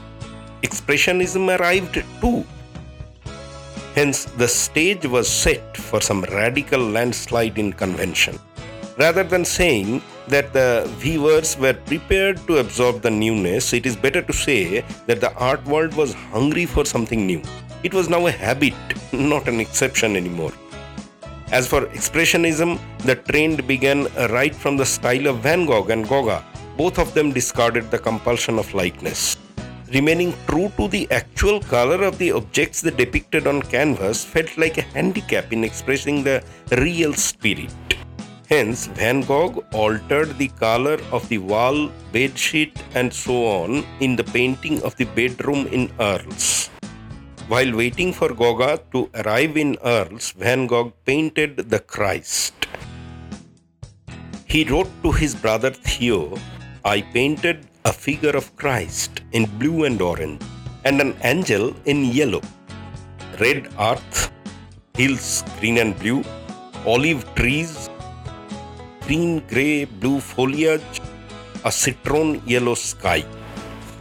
Expressionism 0.62 1.59
arrived 1.59 2.02
too. 2.21 2.45
Hence, 3.95 4.25
the 4.25 4.49
stage 4.49 5.05
was 5.05 5.28
set 5.28 5.76
for 5.76 6.00
some 6.00 6.23
radical 6.23 6.81
landslide 6.81 7.59
in 7.59 7.73
convention. 7.73 8.38
Rather 8.99 9.25
than 9.25 9.45
saying 9.45 10.00
that 10.28 10.52
the 10.52 10.88
viewers 10.99 11.59
were 11.59 11.75
prepared 11.75 12.38
to 12.47 12.59
absorb 12.59 13.02
the 13.02 13.11
newness, 13.11 13.73
it 13.73 13.85
is 13.85 13.97
better 13.97 14.23
to 14.23 14.33
say 14.33 14.85
that 15.07 15.21
the 15.21 15.33
art 15.35 15.64
world 15.66 15.95
was 15.95 16.14
hungry 16.14 16.66
for 16.66 16.85
something 16.85 17.26
new. 17.26 17.43
It 17.83 17.95
was 17.95 18.09
now 18.09 18.26
a 18.26 18.30
habit, 18.30 18.75
not 19.12 19.49
an 19.49 19.61
exception 19.61 20.16
anymore. 20.16 20.52
As 21.52 21.66
for 21.66 21.83
Expressionism, 21.87 22.80
the 22.99 23.16
trend 23.16 23.66
began 23.66 24.06
right 24.30 24.54
from 24.54 24.76
the 24.76 24.87
style 24.87 25.26
of 25.28 25.40
Van 25.40 25.66
Gogh 25.66 25.87
and 25.88 26.09
Gauguin 26.09 26.42
both 26.76 26.99
of 26.99 27.14
them 27.14 27.33
discarded 27.33 27.90
the 27.90 27.99
compulsion 27.99 28.59
of 28.59 28.75
likeness. 28.75 29.37
Remaining 29.95 30.35
true 30.47 30.71
to 30.76 30.88
the 30.88 31.09
actual 31.11 31.61
color 31.61 32.02
of 32.04 32.18
the 32.18 32.33
objects 32.33 32.80
they 32.80 32.90
depicted 32.90 33.47
on 33.47 33.62
canvas 33.62 34.25
felt 34.25 34.56
like 34.59 34.78
a 34.78 34.88
handicap 34.97 35.52
in 35.52 35.64
expressing 35.64 36.23
the 36.23 36.42
real 36.73 37.14
spirit. 37.14 37.73
Hence, 38.49 38.87
Van 38.88 39.23
Gogh 39.23 39.64
altered 39.73 40.37
the 40.38 40.49
color 40.49 40.99
of 41.11 41.28
the 41.28 41.38
wall, 41.38 41.90
bedsheet, 42.12 42.76
and 42.95 43.12
so 43.12 43.45
on 43.47 43.85
in 44.00 44.14
the 44.16 44.25
painting 44.25 44.83
of 44.83 44.97
the 44.97 45.04
bedroom 45.04 45.66
in 45.68 45.90
Arles. 45.99 46.71
While 47.49 47.76
waiting 47.76 48.12
for 48.12 48.35
Goya 48.35 48.81
to 48.93 49.09
arrive 49.15 49.57
in 49.57 49.76
Arles, 49.81 50.33
Van 50.33 50.67
Gogh 50.67 50.93
painted 51.05 51.71
the 51.71 51.79
Christ. 51.79 52.55
He 54.47 54.65
wrote 54.65 54.91
to 55.05 55.12
his 55.12 55.37
brother 55.37 55.71
Theo, 55.71 56.37
I 56.85 57.03
painted 57.03 57.69
a 57.85 57.93
figure 57.93 58.37
of 58.37 58.50
Christ 58.57 59.21
in 59.31 59.47
blue 59.61 59.85
and 59.85 60.03
orange, 60.03 60.43
and 60.85 61.00
an 61.00 61.15
angel 61.23 61.73
in 61.85 62.07
yellow. 62.07 62.43
Red 63.38 63.69
earth, 63.79 64.33
hills 64.95 65.45
green 65.61 65.79
and 65.79 65.97
blue, 66.00 66.25
olive 66.85 67.23
trees, 67.37 67.88
green, 69.07 69.38
grey, 69.47 69.85
blue 69.85 70.19
foliage, 70.19 71.00
a 71.65 71.71
citron 71.71 72.43
yellow 72.45 72.75
sky. 72.75 73.25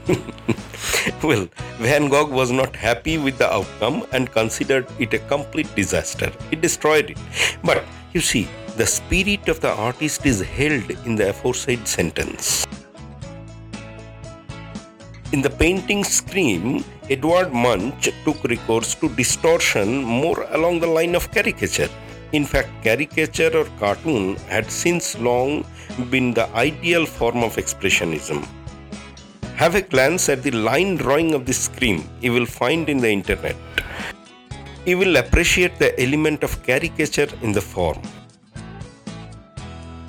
well, 1.23 1.47
Van 1.77 2.09
Gogh 2.09 2.29
was 2.29 2.51
not 2.51 2.75
happy 2.75 3.17
with 3.17 3.37
the 3.37 3.51
outcome 3.51 4.05
and 4.11 4.31
considered 4.31 4.87
it 4.99 5.13
a 5.13 5.19
complete 5.19 5.73
disaster. 5.75 6.31
He 6.49 6.55
destroyed 6.55 7.11
it. 7.11 7.17
But 7.63 7.83
you 8.13 8.21
see, 8.21 8.47
the 8.77 8.85
spirit 8.85 9.47
of 9.47 9.59
the 9.59 9.71
artist 9.71 10.25
is 10.25 10.41
held 10.41 10.89
in 11.05 11.15
the 11.15 11.29
aforesaid 11.29 11.87
sentence. 11.87 12.65
In 15.31 15.41
the 15.41 15.49
painting 15.49 16.03
Scream, 16.03 16.83
Edward 17.09 17.51
Munch 17.51 18.09
took 18.23 18.43
recourse 18.43 18.95
to 18.95 19.09
distortion 19.09 20.03
more 20.03 20.45
along 20.51 20.79
the 20.79 20.87
line 20.87 21.15
of 21.15 21.31
caricature. 21.31 21.89
In 22.31 22.45
fact, 22.45 22.69
caricature 22.83 23.55
or 23.55 23.65
cartoon 23.79 24.35
had 24.47 24.69
since 24.69 25.17
long 25.17 25.65
been 26.09 26.33
the 26.33 26.47
ideal 26.55 27.05
form 27.05 27.43
of 27.43 27.55
expressionism. 27.55 28.47
Have 29.55 29.75
a 29.75 29.81
glance 29.81 30.27
at 30.27 30.43
the 30.43 30.51
line 30.51 30.97
drawing 30.97 31.33
of 31.33 31.45
the 31.45 31.53
scream 31.53 32.03
you 32.19 32.33
will 32.33 32.45
find 32.45 32.89
in 32.89 32.97
the 32.97 33.09
internet. 33.09 33.55
You 34.85 34.97
will 34.97 35.15
appreciate 35.15 35.79
the 35.79 35.97
element 35.97 36.43
of 36.43 36.61
caricature 36.63 37.29
in 37.41 37.53
the 37.53 37.61
form. 37.61 38.01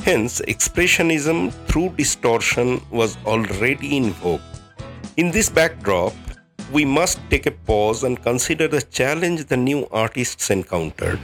Hence, 0.03 0.41
expressionism 0.49 1.53
through 1.69 1.91
distortion 1.91 2.85
was 2.91 3.17
already 3.25 3.97
in 3.97 4.11
vogue. 4.11 4.41
In 5.17 5.31
this 5.31 5.49
backdrop, 5.49 6.13
we 6.73 6.85
must 6.85 7.21
take 7.31 7.47
a 7.47 7.53
pause 7.53 8.03
and 8.03 8.21
consider 8.21 8.67
the 8.67 8.83
challenge 8.83 9.45
the 9.45 9.57
new 9.57 9.87
artists 9.93 10.51
encountered. 10.51 11.21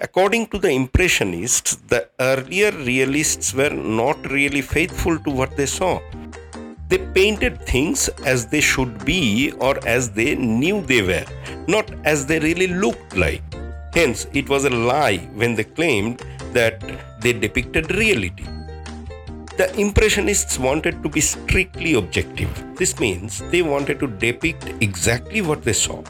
According 0.00 0.46
to 0.48 0.58
the 0.58 0.70
Impressionists, 0.70 1.76
the 1.88 2.08
earlier 2.20 2.70
realists 2.70 3.52
were 3.52 3.70
not 3.70 4.30
really 4.30 4.62
faithful 4.62 5.18
to 5.18 5.30
what 5.30 5.56
they 5.56 5.66
saw. 5.66 6.00
They 6.88 6.98
painted 6.98 7.62
things 7.62 8.08
as 8.24 8.46
they 8.46 8.60
should 8.60 9.04
be 9.04 9.52
or 9.58 9.78
as 9.86 10.10
they 10.10 10.34
knew 10.34 10.82
they 10.82 11.02
were, 11.02 11.24
not 11.66 11.90
as 12.04 12.26
they 12.26 12.38
really 12.38 12.66
looked 12.66 13.16
like. 13.16 13.42
Hence, 13.94 14.26
it 14.32 14.48
was 14.48 14.64
a 14.64 14.70
lie 14.70 15.18
when 15.34 15.54
they 15.54 15.64
claimed 15.64 16.22
that 16.52 16.82
they 17.20 17.32
depicted 17.32 17.94
reality. 17.94 18.44
The 19.56 19.72
Impressionists 19.78 20.58
wanted 20.58 21.02
to 21.04 21.08
be 21.08 21.20
strictly 21.20 21.94
objective. 21.94 22.50
This 22.76 22.98
means 22.98 23.38
they 23.50 23.62
wanted 23.62 24.00
to 24.00 24.08
depict 24.08 24.64
exactly 24.80 25.42
what 25.42 25.62
they 25.62 25.72
saw. 25.72 26.02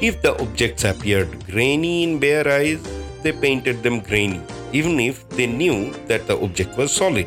If 0.00 0.20
the 0.20 0.38
objects 0.40 0.84
appeared 0.84 1.46
grainy 1.46 2.02
in 2.04 2.18
bare 2.18 2.46
eyes, 2.46 2.86
they 3.22 3.32
painted 3.32 3.82
them 3.82 4.00
grainy, 4.00 4.42
even 4.72 5.00
if 5.00 5.26
they 5.30 5.46
knew 5.46 5.92
that 6.08 6.26
the 6.26 6.38
object 6.38 6.76
was 6.76 6.92
solid. 6.92 7.26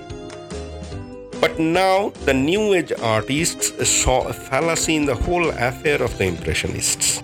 But 1.57 1.63
now 1.63 2.09
the 2.25 2.35
New 2.35 2.75
Age 2.75 2.93
artists 3.01 3.73
saw 3.89 4.27
a 4.27 4.31
fallacy 4.31 4.95
in 4.95 5.05
the 5.07 5.15
whole 5.15 5.49
affair 5.49 6.03
of 6.03 6.15
the 6.19 6.25
Impressionists. 6.25 7.23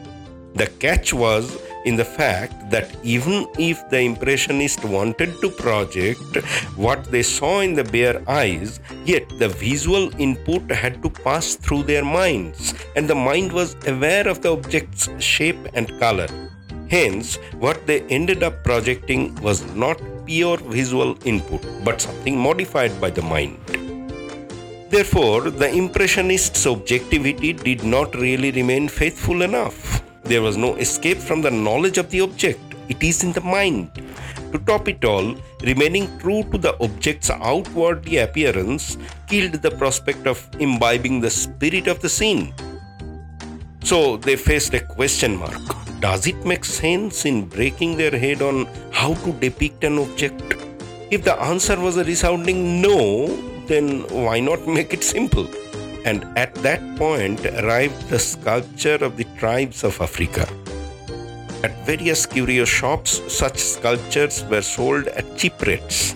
The 0.55 0.65
catch 0.79 1.13
was 1.13 1.61
in 1.85 1.97
the 1.97 2.05
fact 2.05 2.71
that 2.71 2.89
even 3.03 3.45
if 3.59 3.87
the 3.91 3.99
Impressionist 3.99 4.83
wanted 4.85 5.39
to 5.41 5.51
project 5.51 6.37
what 6.75 7.03
they 7.11 7.21
saw 7.21 7.59
in 7.59 7.75
the 7.75 7.83
bare 7.83 8.27
eyes, 8.27 8.79
yet 9.05 9.29
the 9.37 9.49
visual 9.49 10.09
input 10.19 10.71
had 10.71 11.03
to 11.03 11.11
pass 11.11 11.53
through 11.53 11.83
their 11.83 12.03
minds, 12.03 12.73
and 12.95 13.07
the 13.07 13.13
mind 13.29 13.51
was 13.51 13.75
aware 13.85 14.27
of 14.27 14.41
the 14.41 14.51
object's 14.51 15.09
shape 15.23 15.63
and 15.75 15.99
color. 15.99 16.27
Hence, 16.89 17.35
what 17.59 17.85
they 17.85 18.01
ended 18.05 18.41
up 18.41 18.63
projecting 18.63 19.35
was 19.43 19.63
not 19.75 20.01
pure 20.25 20.57
visual 20.57 21.19
input, 21.23 21.63
but 21.83 22.01
something 22.01 22.35
modified 22.35 22.99
by 22.99 23.11
the 23.11 23.21
mind. 23.21 23.82
Therefore, 24.93 25.49
the 25.49 25.73
Impressionists' 25.73 26.67
objectivity 26.67 27.51
did 27.51 27.83
not 27.83 28.13
really 28.13 28.51
remain 28.51 28.87
faithful 28.87 29.41
enough. 29.41 30.03
There 30.21 30.43
was 30.43 30.55
no 30.55 30.75
escape 30.75 31.17
from 31.17 31.41
the 31.41 31.49
knowledge 31.49 31.97
of 31.97 32.11
the 32.11 32.21
object, 32.21 32.61
it 32.89 33.01
is 33.01 33.23
in 33.23 33.31
the 33.31 33.41
mind. 33.41 33.89
To 34.51 34.59
top 34.59 34.87
it 34.87 35.03
all, 35.03 35.35
remaining 35.63 36.15
true 36.19 36.43
to 36.51 36.59
the 36.59 36.77
object's 36.79 37.31
outwardly 37.31 38.17
appearance 38.17 38.97
killed 39.27 39.53
the 39.53 39.71
prospect 39.71 40.27
of 40.27 40.47
imbibing 40.59 41.21
the 41.21 41.31
spirit 41.31 41.87
of 41.87 41.99
the 41.99 42.09
scene. 42.09 42.53
So 43.83 44.17
they 44.17 44.35
faced 44.35 44.75
a 44.75 44.79
question 44.79 45.35
mark 45.37 45.63
does 46.01 46.27
it 46.27 46.45
make 46.45 46.65
sense 46.65 47.25
in 47.25 47.47
breaking 47.47 47.97
their 47.97 48.15
head 48.15 48.43
on 48.43 48.67
how 48.91 49.15
to 49.25 49.33
depict 49.33 49.85
an 49.85 49.97
object? 49.97 50.53
If 51.09 51.23
the 51.23 51.33
answer 51.41 51.79
was 51.79 51.97
a 51.97 52.03
resounding 52.03 52.79
no, 52.79 53.52
then 53.67 54.01
why 54.09 54.39
not 54.39 54.67
make 54.67 54.93
it 54.93 55.03
simple? 55.03 55.47
And 56.05 56.25
at 56.37 56.53
that 56.55 56.81
point 56.97 57.45
arrived 57.45 58.09
the 58.09 58.19
sculpture 58.19 58.95
of 58.95 59.17
the 59.17 59.25
tribes 59.37 59.83
of 59.83 59.99
Africa. 60.01 60.47
At 61.63 61.85
various 61.85 62.25
curio 62.25 62.65
shops, 62.65 63.21
such 63.33 63.57
sculptures 63.57 64.43
were 64.49 64.61
sold 64.61 65.07
at 65.07 65.37
cheap 65.37 65.61
rates. 65.61 66.15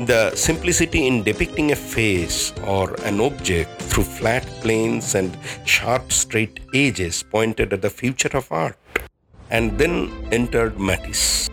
The 0.00 0.34
simplicity 0.34 1.06
in 1.06 1.22
depicting 1.22 1.72
a 1.72 1.76
face 1.76 2.52
or 2.66 2.94
an 3.04 3.20
object 3.20 3.82
through 3.82 4.04
flat 4.04 4.44
planes 4.62 5.14
and 5.14 5.36
sharp 5.64 6.10
straight 6.10 6.58
edges 6.74 7.22
pointed 7.22 7.72
at 7.72 7.82
the 7.82 7.90
future 7.90 8.34
of 8.36 8.50
art 8.50 8.76
and 9.50 9.78
then 9.78 10.10
entered 10.32 10.78
Matisse. 10.78 11.50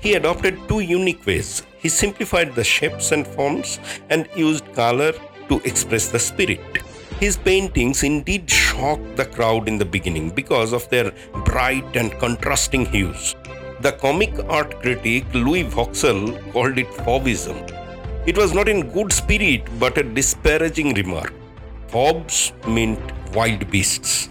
He 0.00 0.14
adopted 0.14 0.56
two 0.68 0.80
unique 0.80 1.26
ways. 1.26 1.62
He 1.86 1.90
simplified 1.90 2.56
the 2.56 2.64
shapes 2.64 3.12
and 3.12 3.24
forms 3.24 3.78
and 4.10 4.28
used 4.34 4.72
color 4.72 5.12
to 5.48 5.60
express 5.60 6.08
the 6.08 6.18
spirit. 6.18 6.78
His 7.20 7.36
paintings 7.36 8.02
indeed 8.02 8.50
shocked 8.50 9.14
the 9.14 9.26
crowd 9.26 9.68
in 9.68 9.78
the 9.78 9.84
beginning 9.84 10.30
because 10.30 10.72
of 10.72 10.88
their 10.90 11.12
bright 11.44 11.94
and 11.94 12.10
contrasting 12.18 12.86
hues. 12.86 13.36
The 13.82 13.92
comic 13.92 14.34
art 14.48 14.80
critic 14.80 15.32
Louis 15.32 15.62
Vauxcelles 15.62 16.36
called 16.52 16.76
it 16.76 16.88
fauvism. 17.04 17.56
It 18.26 18.36
was 18.36 18.52
not 18.52 18.68
in 18.68 18.90
good 18.90 19.12
spirit 19.12 19.62
but 19.78 19.96
a 19.96 20.02
disparaging 20.02 20.94
remark. 20.94 21.32
Fauves 21.86 22.52
meant 22.66 23.12
wild 23.32 23.70
beasts. 23.70 24.30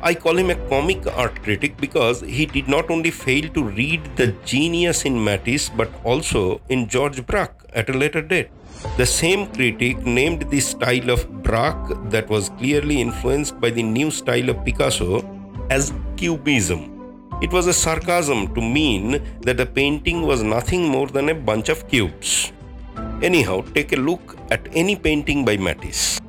I 0.00 0.14
call 0.14 0.38
him 0.38 0.50
a 0.50 0.68
comic 0.68 1.06
art 1.08 1.42
critic 1.42 1.76
because 1.76 2.20
he 2.20 2.46
did 2.46 2.68
not 2.68 2.88
only 2.88 3.10
fail 3.10 3.48
to 3.50 3.64
read 3.64 4.04
the 4.16 4.28
genius 4.44 5.04
in 5.04 5.22
Matisse 5.22 5.68
but 5.68 5.90
also 6.04 6.60
in 6.68 6.88
Georges 6.88 7.22
Braque 7.22 7.64
at 7.72 7.90
a 7.90 7.92
later 7.92 8.22
date. 8.22 8.50
The 8.96 9.06
same 9.06 9.48
critic 9.48 10.06
named 10.06 10.48
the 10.50 10.60
style 10.60 11.10
of 11.10 11.42
Braque 11.42 12.10
that 12.10 12.28
was 12.28 12.50
clearly 12.50 13.00
influenced 13.00 13.60
by 13.60 13.70
the 13.70 13.82
new 13.82 14.12
style 14.12 14.50
of 14.50 14.64
Picasso 14.64 15.24
as 15.68 15.92
Cubism. 16.16 16.94
It 17.42 17.52
was 17.52 17.66
a 17.66 17.72
sarcasm 17.72 18.54
to 18.54 18.60
mean 18.60 19.20
that 19.40 19.56
the 19.56 19.66
painting 19.66 20.22
was 20.22 20.44
nothing 20.44 20.88
more 20.88 21.08
than 21.08 21.28
a 21.28 21.34
bunch 21.34 21.68
of 21.68 21.88
cubes. 21.88 22.52
Anyhow, 23.20 23.62
take 23.74 23.92
a 23.92 23.96
look 23.96 24.36
at 24.52 24.68
any 24.72 24.94
painting 24.94 25.44
by 25.44 25.56
Matisse 25.56 26.20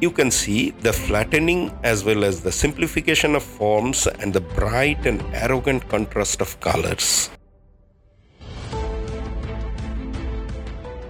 you 0.00 0.10
can 0.10 0.30
see 0.30 0.70
the 0.70 0.92
flattening 0.92 1.72
as 1.82 2.04
well 2.04 2.24
as 2.24 2.40
the 2.40 2.52
simplification 2.52 3.34
of 3.34 3.42
forms 3.42 4.06
and 4.06 4.32
the 4.32 4.40
bright 4.40 5.06
and 5.06 5.22
arrogant 5.32 5.88
contrast 5.88 6.40
of 6.40 6.58
colors. 6.60 7.30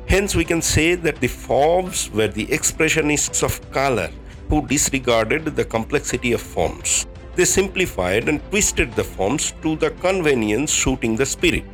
Hence, 0.07 0.37
we 0.37 0.45
can 0.45 0.63
say 0.63 0.95
that 0.95 1.21
the 1.21 1.29
Fauves 1.29 2.11
were 2.11 2.29
the 2.29 2.47
expressionists 2.47 3.43
of 3.43 3.59
color 3.73 4.11
who 4.49 4.67
disregarded 4.67 5.45
the 5.57 5.65
complexity 5.65 6.33
of 6.33 6.41
forms. 6.41 7.07
They 7.35 7.45
simplified 7.45 8.29
and 8.29 8.41
twisted 8.51 8.93
the 8.93 9.03
forms 9.03 9.53
to 9.63 9.77
the 9.77 9.91
convenience 9.91 10.73
suiting 10.73 11.17
the 11.17 11.27
spirit. 11.27 11.65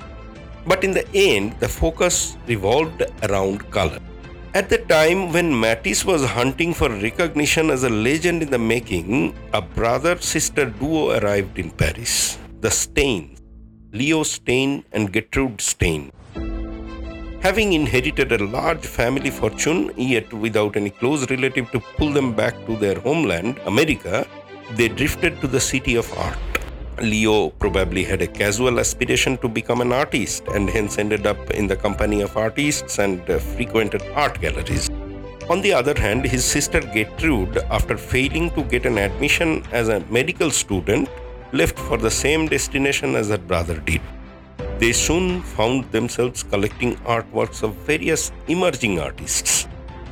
But 0.66 0.84
in 0.84 0.92
the 0.92 1.06
end, 1.14 1.58
the 1.58 1.68
focus 1.68 2.38
revolved 2.46 3.02
around 3.24 3.70
color. 3.70 3.98
At 4.52 4.68
the 4.68 4.78
time 4.78 5.32
when 5.32 5.60
Matisse 5.60 6.04
was 6.04 6.24
hunting 6.24 6.74
for 6.74 6.88
recognition 6.88 7.70
as 7.70 7.84
a 7.84 7.88
legend 7.88 8.42
in 8.42 8.50
the 8.50 8.58
making, 8.58 9.32
a 9.52 9.62
brother 9.62 10.18
sister 10.18 10.64
duo 10.64 11.10
arrived 11.18 11.60
in 11.60 11.70
Paris 11.70 12.36
the 12.60 12.68
Steins, 12.68 13.40
Leo 13.92 14.24
Stein 14.24 14.84
and 14.90 15.12
Gertrude 15.12 15.60
Stein. 15.60 16.10
Having 17.42 17.74
inherited 17.74 18.32
a 18.32 18.44
large 18.44 18.84
family 18.84 19.30
fortune, 19.30 19.92
yet 19.96 20.32
without 20.32 20.76
any 20.76 20.90
close 20.90 21.30
relative 21.30 21.70
to 21.70 21.78
pull 21.96 22.12
them 22.12 22.34
back 22.34 22.54
to 22.66 22.76
their 22.76 22.98
homeland, 22.98 23.60
America, 23.66 24.26
they 24.72 24.88
drifted 24.88 25.40
to 25.40 25.46
the 25.46 25.60
city 25.60 25.94
of 25.94 26.12
art. 26.18 26.59
Leo 27.00 27.50
probably 27.50 28.04
had 28.04 28.22
a 28.22 28.26
casual 28.26 28.78
aspiration 28.78 29.38
to 29.38 29.48
become 29.48 29.80
an 29.80 29.92
artist 29.92 30.44
and 30.54 30.68
hence 30.68 30.98
ended 30.98 31.26
up 31.26 31.50
in 31.50 31.66
the 31.66 31.76
company 31.76 32.20
of 32.20 32.36
artists 32.36 32.98
and 32.98 33.28
uh, 33.30 33.38
frequented 33.38 34.02
art 34.14 34.40
galleries. 34.40 34.90
On 35.48 35.60
the 35.62 35.72
other 35.72 35.98
hand, 35.98 36.24
his 36.24 36.44
sister 36.44 36.80
Gertrude, 36.80 37.58
after 37.70 37.96
failing 37.96 38.50
to 38.50 38.62
get 38.64 38.86
an 38.86 38.98
admission 38.98 39.64
as 39.72 39.88
a 39.88 40.00
medical 40.10 40.50
student, 40.50 41.08
left 41.52 41.78
for 41.78 41.96
the 41.96 42.10
same 42.10 42.46
destination 42.46 43.16
as 43.16 43.30
her 43.30 43.38
brother 43.38 43.80
did. 43.80 44.00
They 44.78 44.92
soon 44.92 45.42
found 45.42 45.90
themselves 45.90 46.42
collecting 46.42 46.96
artworks 46.98 47.62
of 47.62 47.74
various 47.74 48.30
emerging 48.46 49.00
artists. 49.00 49.66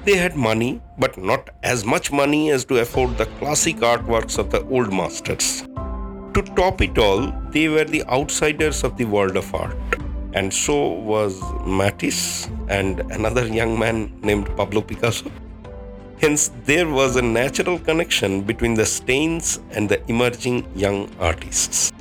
They 0.04 0.16
had 0.16 0.37
money, 0.37 0.80
but 0.99 1.18
not 1.18 1.50
as 1.62 1.85
much 1.85 2.11
money 2.11 2.50
as 2.50 2.64
to 2.64 2.78
afford 2.78 3.18
the 3.18 3.26
classic 3.38 3.76
artworks 3.76 4.38
of 4.38 4.50
the 4.50 4.64
old 4.64 4.92
masters. 4.92 5.67
To 6.35 6.42
top 6.42 6.82
it 6.82 6.99
all, 6.99 7.32
they 7.50 7.68
were 7.68 7.85
the 7.85 8.04
outsiders 8.04 8.85
of 8.85 8.97
the 8.97 9.06
world 9.06 9.37
of 9.37 9.52
art. 9.54 9.76
And 10.35 10.52
so 10.52 10.88
was 10.92 11.40
Matisse 11.66 12.50
and 12.68 13.00
another 13.12 13.47
young 13.47 13.78
man 13.78 14.12
named 14.23 14.54
Pablo 14.56 14.82
Picasso. 14.82 15.30
Hence, 16.20 16.50
there 16.64 16.88
was 16.88 17.16
a 17.16 17.23
natural 17.23 17.78
connection 17.78 18.42
between 18.42 18.75
the 18.75 18.85
Steins 18.85 19.61
and 19.70 19.88
the 19.88 20.00
emerging 20.11 20.66
young 20.76 21.11
artists. 21.18 21.92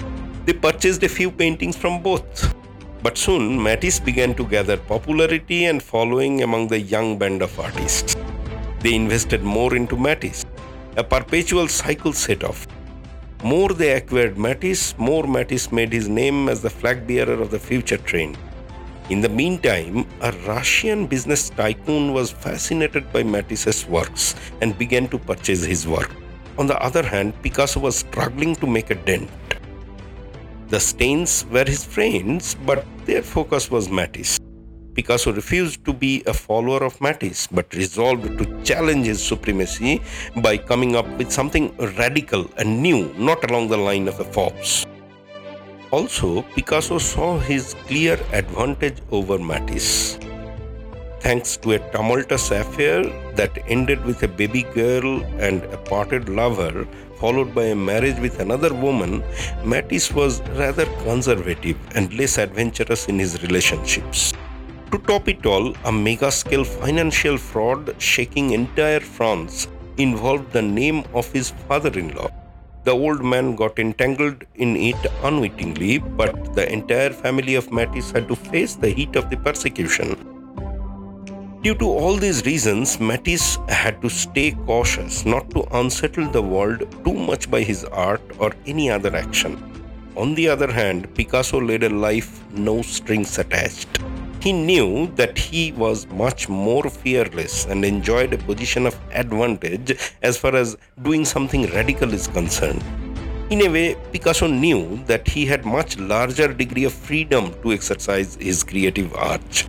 They 0.46 0.54
purchased 0.54 1.04
a 1.04 1.10
few 1.10 1.32
paintings 1.32 1.78
from 1.78 2.02
both. 2.04 2.54
But 3.02 3.18
soon, 3.18 3.62
Matisse 3.62 4.00
began 4.00 4.36
to 4.36 4.46
gather 4.46 4.76
popularity 4.76 5.66
and 5.66 5.82
following 5.82 6.44
among 6.44 6.68
the 6.68 6.80
young 6.80 7.18
band 7.18 7.42
of 7.42 7.58
artists. 7.60 8.16
They 8.82 8.94
invested 8.94 9.42
more 9.42 9.76
into 9.76 9.96
Matisse. 9.96 10.46
A 10.98 11.04
perpetual 11.04 11.68
cycle 11.68 12.12
set 12.12 12.44
off. 12.44 12.68
More 13.44 13.70
they 13.70 13.94
acquired 13.94 14.38
Matisse, 14.38 14.98
more 14.98 15.28
Matisse 15.28 15.72
made 15.72 15.94
his 15.94 16.10
name 16.10 16.50
as 16.50 16.64
the 16.64 16.72
flag 16.72 17.06
bearer 17.06 17.40
of 17.40 17.52
the 17.52 17.60
future 17.60 17.98
trend. 17.98 18.36
In 19.10 19.22
the 19.22 19.30
meantime, 19.30 20.08
a 20.22 20.32
Russian 20.48 21.06
business 21.06 21.50
tycoon 21.52 22.14
was 22.14 22.32
fascinated 22.32 23.14
by 23.14 23.22
Matisse's 23.22 23.86
works 23.86 24.34
and 24.62 24.78
began 24.78 25.08
to 25.10 25.20
purchase 25.20 25.64
his 25.64 25.88
work. 25.88 26.12
On 26.58 26.66
the 26.66 26.82
other 26.82 27.04
hand, 27.04 27.40
Picasso 27.44 27.80
was 27.80 27.98
struggling 27.98 28.56
to 28.56 28.66
make 28.66 28.90
a 28.90 28.96
dent. 28.96 29.30
The 30.70 30.80
Steins 30.80 31.46
were 31.52 31.64
his 31.64 31.86
friends, 31.86 32.56
but 32.66 32.86
their 33.06 33.22
focus 33.22 33.70
was 33.70 33.88
Matisse. 33.88 34.40
Picasso 34.98 35.32
refused 35.32 35.86
to 35.86 35.94
be 35.94 36.24
a 36.26 36.34
follower 36.34 36.84
of 36.84 37.00
Matisse 37.00 37.46
but 37.46 37.72
resolved 37.76 38.36
to 38.40 38.46
challenge 38.64 39.06
his 39.06 39.22
supremacy 39.24 40.02
by 40.38 40.58
coming 40.58 40.96
up 40.96 41.08
with 41.20 41.32
something 41.32 41.66
radical 42.00 42.50
and 42.58 42.82
new, 42.82 43.14
not 43.14 43.48
along 43.48 43.68
the 43.68 43.78
line 43.78 44.08
of 44.08 44.18
the 44.18 44.26
Fauves. 44.26 44.88
Also, 45.92 46.42
Picasso 46.56 46.98
saw 46.98 47.38
his 47.38 47.76
clear 47.86 48.20
advantage 48.34 48.98
over 49.12 49.38
Matisse. 49.38 50.18
Thanks 51.20 51.58
to 51.58 51.74
a 51.74 51.80
tumultuous 51.92 52.50
affair 52.50 53.04
that 53.36 53.56
ended 53.68 54.04
with 54.04 54.24
a 54.24 54.28
baby 54.28 54.64
girl 54.74 55.24
and 55.38 55.64
a 55.66 55.78
parted 55.78 56.28
lover, 56.28 56.88
followed 57.20 57.54
by 57.54 57.66
a 57.66 57.76
marriage 57.76 58.20
with 58.20 58.40
another 58.40 58.74
woman, 58.74 59.24
Matisse 59.64 60.12
was 60.12 60.42
rather 60.64 60.86
conservative 61.04 61.78
and 61.94 62.12
less 62.16 62.40
adventurous 62.40 63.08
in 63.08 63.20
his 63.20 63.44
relationships. 63.44 64.34
To 64.92 64.98
top 65.00 65.28
it 65.28 65.46
all, 65.46 65.76
a 65.84 65.92
mega 65.92 66.32
scale 66.32 66.64
financial 66.64 67.38
fraud 67.38 67.94
shaking 68.02 68.52
entire 68.52 69.02
France 69.02 69.68
involved 69.98 70.54
the 70.54 70.62
name 70.62 71.04
of 71.14 71.30
his 71.32 71.50
father 71.68 71.92
in 72.00 72.16
law. 72.16 72.30
The 72.86 72.92
old 72.92 73.22
man 73.22 73.58
got 73.58 73.80
entangled 73.80 74.46
in 74.56 74.78
it 74.78 74.96
unwittingly, 75.24 75.98
but 75.98 76.56
the 76.56 76.72
entire 76.72 77.10
family 77.10 77.56
of 77.56 77.70
Matisse 77.70 78.12
had 78.12 78.30
to 78.30 78.36
face 78.38 78.76
the 78.76 78.90
heat 78.90 79.18
of 79.18 79.30
the 79.30 79.36
persecution. 79.36 80.16
Due 81.64 81.76
to 81.76 81.86
all 81.86 82.16
these 82.16 82.46
reasons, 82.46 82.98
Matisse 82.98 83.58
had 83.68 84.02
to 84.04 84.10
stay 84.10 84.52
cautious 84.52 85.26
not 85.26 85.50
to 85.50 85.68
unsettle 85.78 86.30
the 86.30 86.42
world 86.42 86.88
too 87.04 87.14
much 87.14 87.52
by 87.52 87.62
his 87.62 87.84
art 87.84 88.22
or 88.40 88.54
any 88.66 88.90
other 88.90 89.14
action. 89.14 89.62
On 90.16 90.34
the 90.34 90.48
other 90.48 90.72
hand, 90.72 91.14
Picasso 91.14 91.60
led 91.60 91.84
a 91.84 91.90
life 91.90 92.42
no 92.54 92.82
strings 92.82 93.38
attached. 93.38 94.00
He 94.48 94.54
knew 94.54 95.08
that 95.16 95.38
he 95.38 95.74
was 95.74 96.08
much 96.08 96.48
more 96.48 96.90
fearless 96.90 97.66
and 97.66 97.84
enjoyed 97.84 98.34
a 98.34 98.38
position 98.38 98.86
of 98.86 98.98
advantage 99.12 99.92
as 100.22 100.38
far 100.38 100.56
as 100.56 100.78
doing 101.02 101.26
something 101.26 101.64
radical 101.72 102.14
is 102.14 102.28
concerned. 102.30 102.82
In 103.50 103.60
a 103.64 103.70
way, 103.70 103.98
Picasso 104.14 104.48
knew 104.48 105.04
that 105.06 105.28
he 105.28 105.46
had 105.46 105.66
much 105.66 106.00
larger 106.00 106.54
degree 106.54 106.86
of 106.86 106.94
freedom 106.94 107.54
to 107.62 107.74
exercise 107.74 108.36
his 108.36 108.64
creative 108.64 109.14
art. 109.16 109.68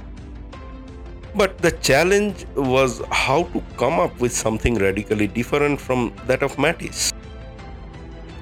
But 1.35 1.59
the 1.59 1.73
challenge 1.73 2.47
was 2.55 3.03
how 3.11 3.43
to 3.55 3.61
come 3.79 3.99
up 3.99 4.21
with 4.21 4.33
something 4.33 4.77
radically 4.77 5.27
different 5.27 5.81
from 5.81 6.15
that 6.29 6.45
of 6.45 6.57
Matisse. 6.57 7.13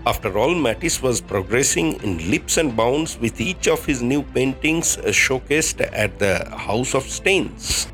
After 0.06 0.38
all, 0.38 0.54
Matisse 0.54 1.02
was 1.02 1.20
progressing 1.20 1.94
in 2.04 2.30
leaps 2.30 2.58
and 2.58 2.76
bounds 2.76 3.18
with 3.18 3.40
each 3.40 3.66
of 3.66 3.84
his 3.84 4.02
new 4.02 4.22
paintings 4.22 4.96
showcased 4.98 5.80
at 5.92 6.20
the 6.20 6.48
House 6.56 6.94
of 6.94 7.02
Steins. 7.02 7.88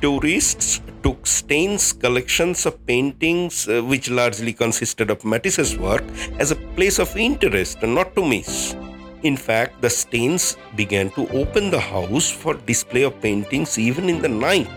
Tourists 0.00 0.80
took 1.02 1.26
Steins' 1.26 1.92
collections 1.92 2.64
of 2.64 2.86
paintings, 2.86 3.68
uh, 3.68 3.82
which 3.82 4.08
largely 4.08 4.54
consisted 4.54 5.10
of 5.10 5.22
Matisse's 5.22 5.76
work, 5.76 6.04
as 6.38 6.50
a 6.50 6.56
place 6.56 6.98
of 6.98 7.14
interest 7.14 7.82
not 7.82 8.16
to 8.16 8.24
miss. 8.24 8.74
In 9.22 9.36
fact, 9.36 9.82
the 9.82 9.90
Steins 9.90 10.56
began 10.76 11.10
to 11.10 11.28
open 11.28 11.70
the 11.70 11.80
house 11.80 12.30
for 12.30 12.54
display 12.54 13.02
of 13.02 13.20
paintings 13.20 13.78
even 13.78 14.08
in 14.08 14.22
the 14.22 14.28
night 14.28 14.68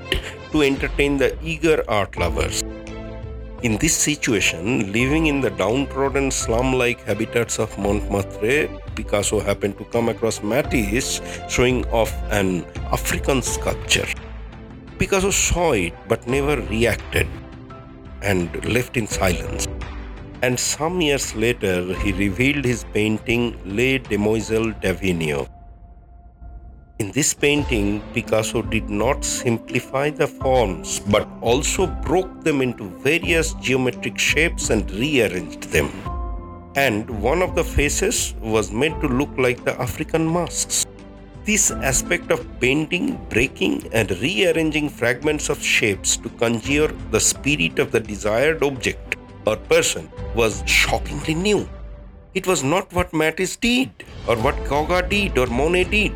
to 0.51 0.63
entertain 0.63 1.17
the 1.17 1.37
eager 1.41 1.85
art 1.87 2.17
lovers. 2.17 2.62
In 3.63 3.77
this 3.77 3.95
situation, 3.95 4.91
living 4.91 5.27
in 5.27 5.39
the 5.39 5.49
downtrodden 5.49 6.31
slum 6.31 6.73
like 6.73 6.99
habitats 7.05 7.59
of 7.59 7.77
Montmartre, 7.77 8.67
Picasso 8.93 9.39
happened 9.39 9.77
to 9.77 9.85
come 9.85 10.09
across 10.09 10.43
Matisse 10.43 11.21
showing 11.47 11.85
off 11.85 12.11
an 12.29 12.65
African 12.91 13.41
sculpture. 13.41 14.09
Picasso 14.99 15.31
saw 15.31 15.71
it 15.71 15.93
but 16.09 16.27
never 16.27 16.59
reacted 16.63 17.25
and 18.21 18.51
left 18.65 18.97
in 18.97 19.07
silence. 19.07 19.65
And 20.41 20.59
some 20.59 20.99
years 20.99 21.33
later, 21.33 21.93
he 22.01 22.11
revealed 22.11 22.65
his 22.65 22.83
painting 22.91 23.57
Les 23.63 23.99
Demoiselles 23.99 24.75
d'Avignon 24.81 25.47
in 26.99 27.11
this 27.11 27.33
painting, 27.33 28.01
Picasso 28.13 28.61
did 28.61 28.87
not 28.87 29.25
simplify 29.25 30.11
the 30.11 30.27
forms 30.27 30.99
but 30.99 31.27
also 31.41 31.87
broke 31.87 32.43
them 32.43 32.61
into 32.61 32.87
various 32.99 33.53
geometric 33.55 34.19
shapes 34.19 34.69
and 34.69 34.89
rearranged 34.91 35.63
them. 35.63 35.89
And 36.75 37.09
one 37.21 37.41
of 37.41 37.55
the 37.55 37.63
faces 37.63 38.35
was 38.41 38.71
made 38.71 38.99
to 39.01 39.07
look 39.07 39.35
like 39.37 39.63
the 39.63 39.79
African 39.81 40.31
masks. 40.31 40.85
This 41.45 41.71
aspect 41.71 42.31
of 42.31 42.59
bending, 42.59 43.17
breaking, 43.29 43.89
and 43.91 44.11
rearranging 44.21 44.89
fragments 44.89 45.49
of 45.49 45.61
shapes 45.61 46.15
to 46.17 46.29
conjure 46.29 46.91
the 47.09 47.19
spirit 47.19 47.79
of 47.79 47.91
the 47.91 47.99
desired 47.99 48.63
object 48.63 49.17
or 49.45 49.57
person 49.57 50.09
was 50.35 50.63
shockingly 50.67 51.33
new. 51.33 51.67
It 52.33 52.47
was 52.47 52.63
not 52.63 52.93
what 52.93 53.13
Matisse 53.13 53.55
did, 53.55 53.91
or 54.27 54.37
what 54.37 54.55
Gauguin 54.65 55.09
did, 55.09 55.37
or 55.37 55.47
Monet 55.47 55.85
did 55.85 56.13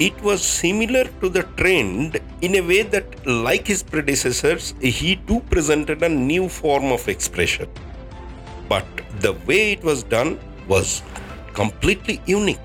it 0.00 0.18
was 0.22 0.42
similar 0.42 1.04
to 1.20 1.28
the 1.28 1.42
trend 1.58 2.18
in 2.40 2.54
a 2.54 2.62
way 2.62 2.82
that, 2.82 3.26
like 3.26 3.66
his 3.66 3.82
predecessors, 3.82 4.72
he 4.80 5.16
too 5.28 5.40
presented 5.50 6.02
a 6.02 6.08
new 6.08 6.48
form 6.48 6.90
of 6.90 7.06
expression. 7.06 7.68
But 8.66 8.86
the 9.20 9.34
way 9.46 9.72
it 9.72 9.84
was 9.84 10.02
done 10.02 10.40
was 10.66 11.02
completely 11.52 12.22
unique. 12.24 12.60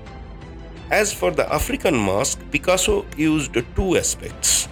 As 0.90 1.12
for 1.12 1.30
the 1.30 1.52
African 1.52 1.94
mask, 1.94 2.40
Picasso 2.50 3.04
used 3.18 3.54
two 3.74 3.96
aspects. 3.98 4.66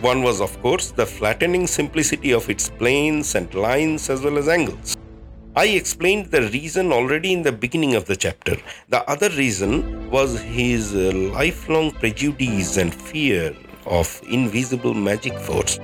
One 0.00 0.22
was, 0.22 0.40
of 0.40 0.58
course, 0.62 0.92
the 0.92 1.04
flattening 1.04 1.66
simplicity 1.66 2.32
of 2.32 2.48
its 2.48 2.70
planes 2.70 3.34
and 3.34 3.52
lines 3.52 4.08
as 4.08 4.22
well 4.22 4.38
as 4.38 4.48
angles. 4.48 4.96
I 5.56 5.66
explained 5.66 6.26
the 6.26 6.42
reason 6.42 6.92
already 6.92 7.32
in 7.32 7.42
the 7.42 7.50
beginning 7.50 7.96
of 7.96 8.04
the 8.04 8.14
chapter. 8.14 8.56
The 8.88 9.02
other 9.10 9.28
reason 9.30 10.08
was 10.08 10.40
his 10.40 10.94
uh, 10.94 11.10
lifelong 11.34 11.90
prejudice 11.90 12.76
and 12.76 12.94
fear 12.94 13.56
of 13.84 14.20
invisible 14.30 14.94
magic 14.94 15.36
force. 15.40 15.80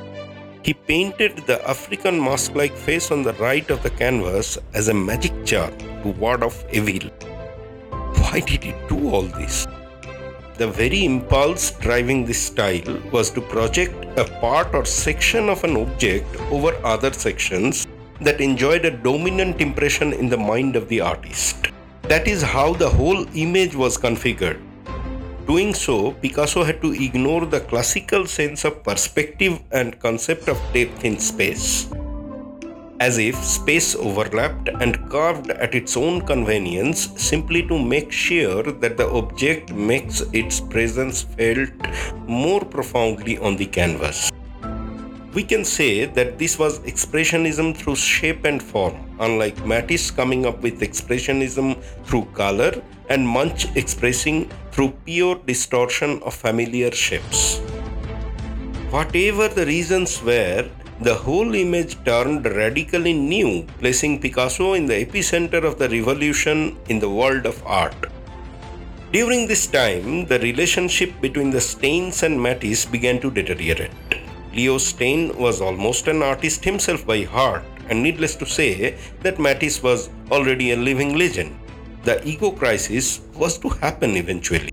He 0.62 0.72
painted 0.72 1.38
the 1.48 1.68
African 1.68 2.22
mask 2.22 2.54
like 2.54 2.76
face 2.76 3.10
on 3.10 3.24
the 3.24 3.32
right 3.34 3.68
of 3.68 3.82
the 3.82 3.90
canvas 3.90 4.56
as 4.72 4.86
a 4.86 4.94
magic 4.94 5.44
jar 5.44 5.72
to 5.72 6.08
ward 6.10 6.44
off 6.44 6.64
evil. 6.72 7.10
Why 8.20 8.38
did 8.38 8.62
he 8.62 8.72
do 8.88 9.10
all 9.10 9.22
this? 9.22 9.66
The 10.58 10.68
very 10.68 11.04
impulse 11.04 11.72
driving 11.72 12.24
this 12.24 12.40
style 12.40 13.02
was 13.10 13.30
to 13.30 13.40
project 13.40 14.16
a 14.16 14.24
part 14.40 14.72
or 14.74 14.84
section 14.84 15.48
of 15.48 15.64
an 15.64 15.76
object 15.76 16.36
over 16.52 16.72
other 16.84 17.12
sections 17.12 17.85
that 18.20 18.40
enjoyed 18.40 18.84
a 18.84 18.90
dominant 18.90 19.60
impression 19.60 20.12
in 20.12 20.28
the 20.28 20.36
mind 20.36 20.76
of 20.76 20.88
the 20.88 21.00
artist. 21.00 21.68
That 22.02 22.28
is 22.28 22.42
how 22.42 22.74
the 22.74 22.88
whole 22.88 23.26
image 23.34 23.74
was 23.74 23.98
configured. 23.98 24.60
Doing 25.46 25.74
so, 25.74 26.12
Picasso 26.12 26.64
had 26.64 26.80
to 26.82 26.92
ignore 26.92 27.46
the 27.46 27.60
classical 27.60 28.26
sense 28.26 28.64
of 28.64 28.82
perspective 28.82 29.60
and 29.70 29.98
concept 30.00 30.48
of 30.48 30.60
depth 30.72 31.04
in 31.04 31.18
space 31.18 31.88
as 33.00 33.18
if 33.18 33.36
space 33.44 33.94
overlapped 33.94 34.68
and 34.80 35.10
carved 35.10 35.50
at 35.50 35.74
its 35.74 35.96
own 35.96 36.20
convenience 36.22 37.08
simply 37.16 37.62
to 37.66 37.78
make 37.78 38.10
sure 38.10 38.62
that 38.62 38.96
the 38.96 39.08
object 39.08 39.72
makes 39.72 40.22
its 40.32 40.60
presence 40.60 41.22
felt 41.22 41.70
more 42.26 42.64
profoundly 42.64 43.38
on 43.38 43.56
the 43.56 43.66
canvas. 43.66 44.30
We 45.36 45.44
can 45.44 45.66
say 45.66 46.06
that 46.06 46.38
this 46.38 46.58
was 46.58 46.78
expressionism 46.90 47.76
through 47.76 47.96
shape 47.96 48.46
and 48.46 48.62
form, 48.62 48.94
unlike 49.20 49.66
Matisse 49.66 50.10
coming 50.10 50.46
up 50.46 50.62
with 50.62 50.80
expressionism 50.80 51.76
through 52.06 52.24
color 52.32 52.82
and 53.10 53.28
Munch 53.28 53.66
expressing 53.76 54.48
through 54.72 54.92
pure 55.04 55.34
distortion 55.44 56.22
of 56.22 56.32
familiar 56.32 56.90
shapes. 56.90 57.58
Whatever 58.88 59.48
the 59.48 59.66
reasons 59.66 60.22
were, 60.22 60.70
the 61.02 61.14
whole 61.14 61.54
image 61.54 62.02
turned 62.06 62.46
radically 62.46 63.12
new, 63.12 63.66
placing 63.78 64.18
Picasso 64.22 64.72
in 64.72 64.86
the 64.86 65.04
epicenter 65.04 65.62
of 65.64 65.78
the 65.78 65.90
revolution 65.90 66.78
in 66.88 66.98
the 66.98 67.10
world 67.10 67.44
of 67.44 67.62
art. 67.66 68.06
During 69.12 69.46
this 69.46 69.66
time, 69.66 70.24
the 70.24 70.38
relationship 70.38 71.12
between 71.20 71.50
the 71.50 71.60
Steins 71.60 72.22
and 72.22 72.40
Matisse 72.40 72.86
began 72.86 73.20
to 73.20 73.30
deteriorate. 73.30 74.25
Leo 74.56 74.78
Stein 74.78 75.36
was 75.36 75.60
almost 75.60 76.08
an 76.08 76.22
artist 76.22 76.64
himself 76.64 77.06
by 77.06 77.24
heart, 77.24 77.62
and 77.90 78.02
needless 78.02 78.34
to 78.36 78.46
say 78.46 78.96
that 79.20 79.38
Matisse 79.38 79.82
was 79.82 80.08
already 80.30 80.72
a 80.72 80.76
living 80.76 81.18
legend. 81.18 81.54
The 82.04 82.26
ego 82.26 82.50
crisis 82.50 83.20
was 83.34 83.58
to 83.58 83.68
happen 83.68 84.16
eventually. 84.16 84.70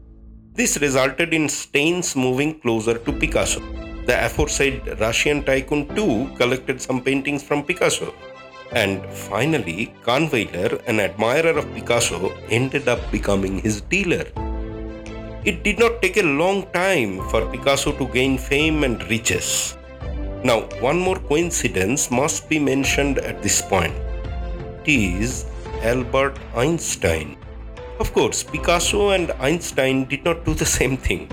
This 0.54 0.78
resulted 0.78 1.34
in 1.34 1.50
Stein's 1.50 2.16
moving 2.16 2.62
closer 2.62 2.98
to 2.98 3.12
Picasso. 3.12 3.60
The 4.06 4.26
aforesaid 4.26 5.02
Russian 5.02 5.44
tycoon 5.44 5.94
too 5.94 6.30
collected 6.38 6.82
some 6.82 7.02
paintings 7.02 7.44
from 7.44 7.64
Picasso. 7.64 8.14
And 8.72 9.06
finally, 9.14 9.94
Kahnweiler, 10.04 10.82
an 10.88 11.02
admirer 11.02 11.58
of 11.58 11.74
Picasso, 11.76 12.34
ended 12.50 12.88
up 12.88 13.02
becoming 13.12 13.60
his 13.60 13.82
dealer. 13.82 14.28
It 15.46 15.62
did 15.62 15.78
not 15.78 16.02
take 16.02 16.16
a 16.16 16.24
long 16.24 16.72
time 16.72 17.20
for 17.28 17.46
Picasso 17.52 17.92
to 17.92 18.08
gain 18.08 18.38
fame 18.38 18.86
and 18.86 19.04
riches. 19.10 19.76
Now, 20.42 20.62
one 20.80 20.98
more 20.98 21.20
coincidence 21.20 22.10
must 22.10 22.48
be 22.48 22.60
mentioned 22.60 23.18
at 23.18 23.44
this 23.44 23.62
point. 23.62 23.94
It 24.86 24.88
is 24.88 25.44
Albert 25.82 26.40
Einstein. 26.56 27.36
Of 28.00 28.14
course, 28.14 28.42
Picasso 28.42 29.10
and 29.10 29.32
Einstein 29.34 30.06
did 30.06 30.24
not 30.24 30.46
do 30.46 30.54
the 30.54 30.66
same 30.66 30.96
thing. 30.96 31.30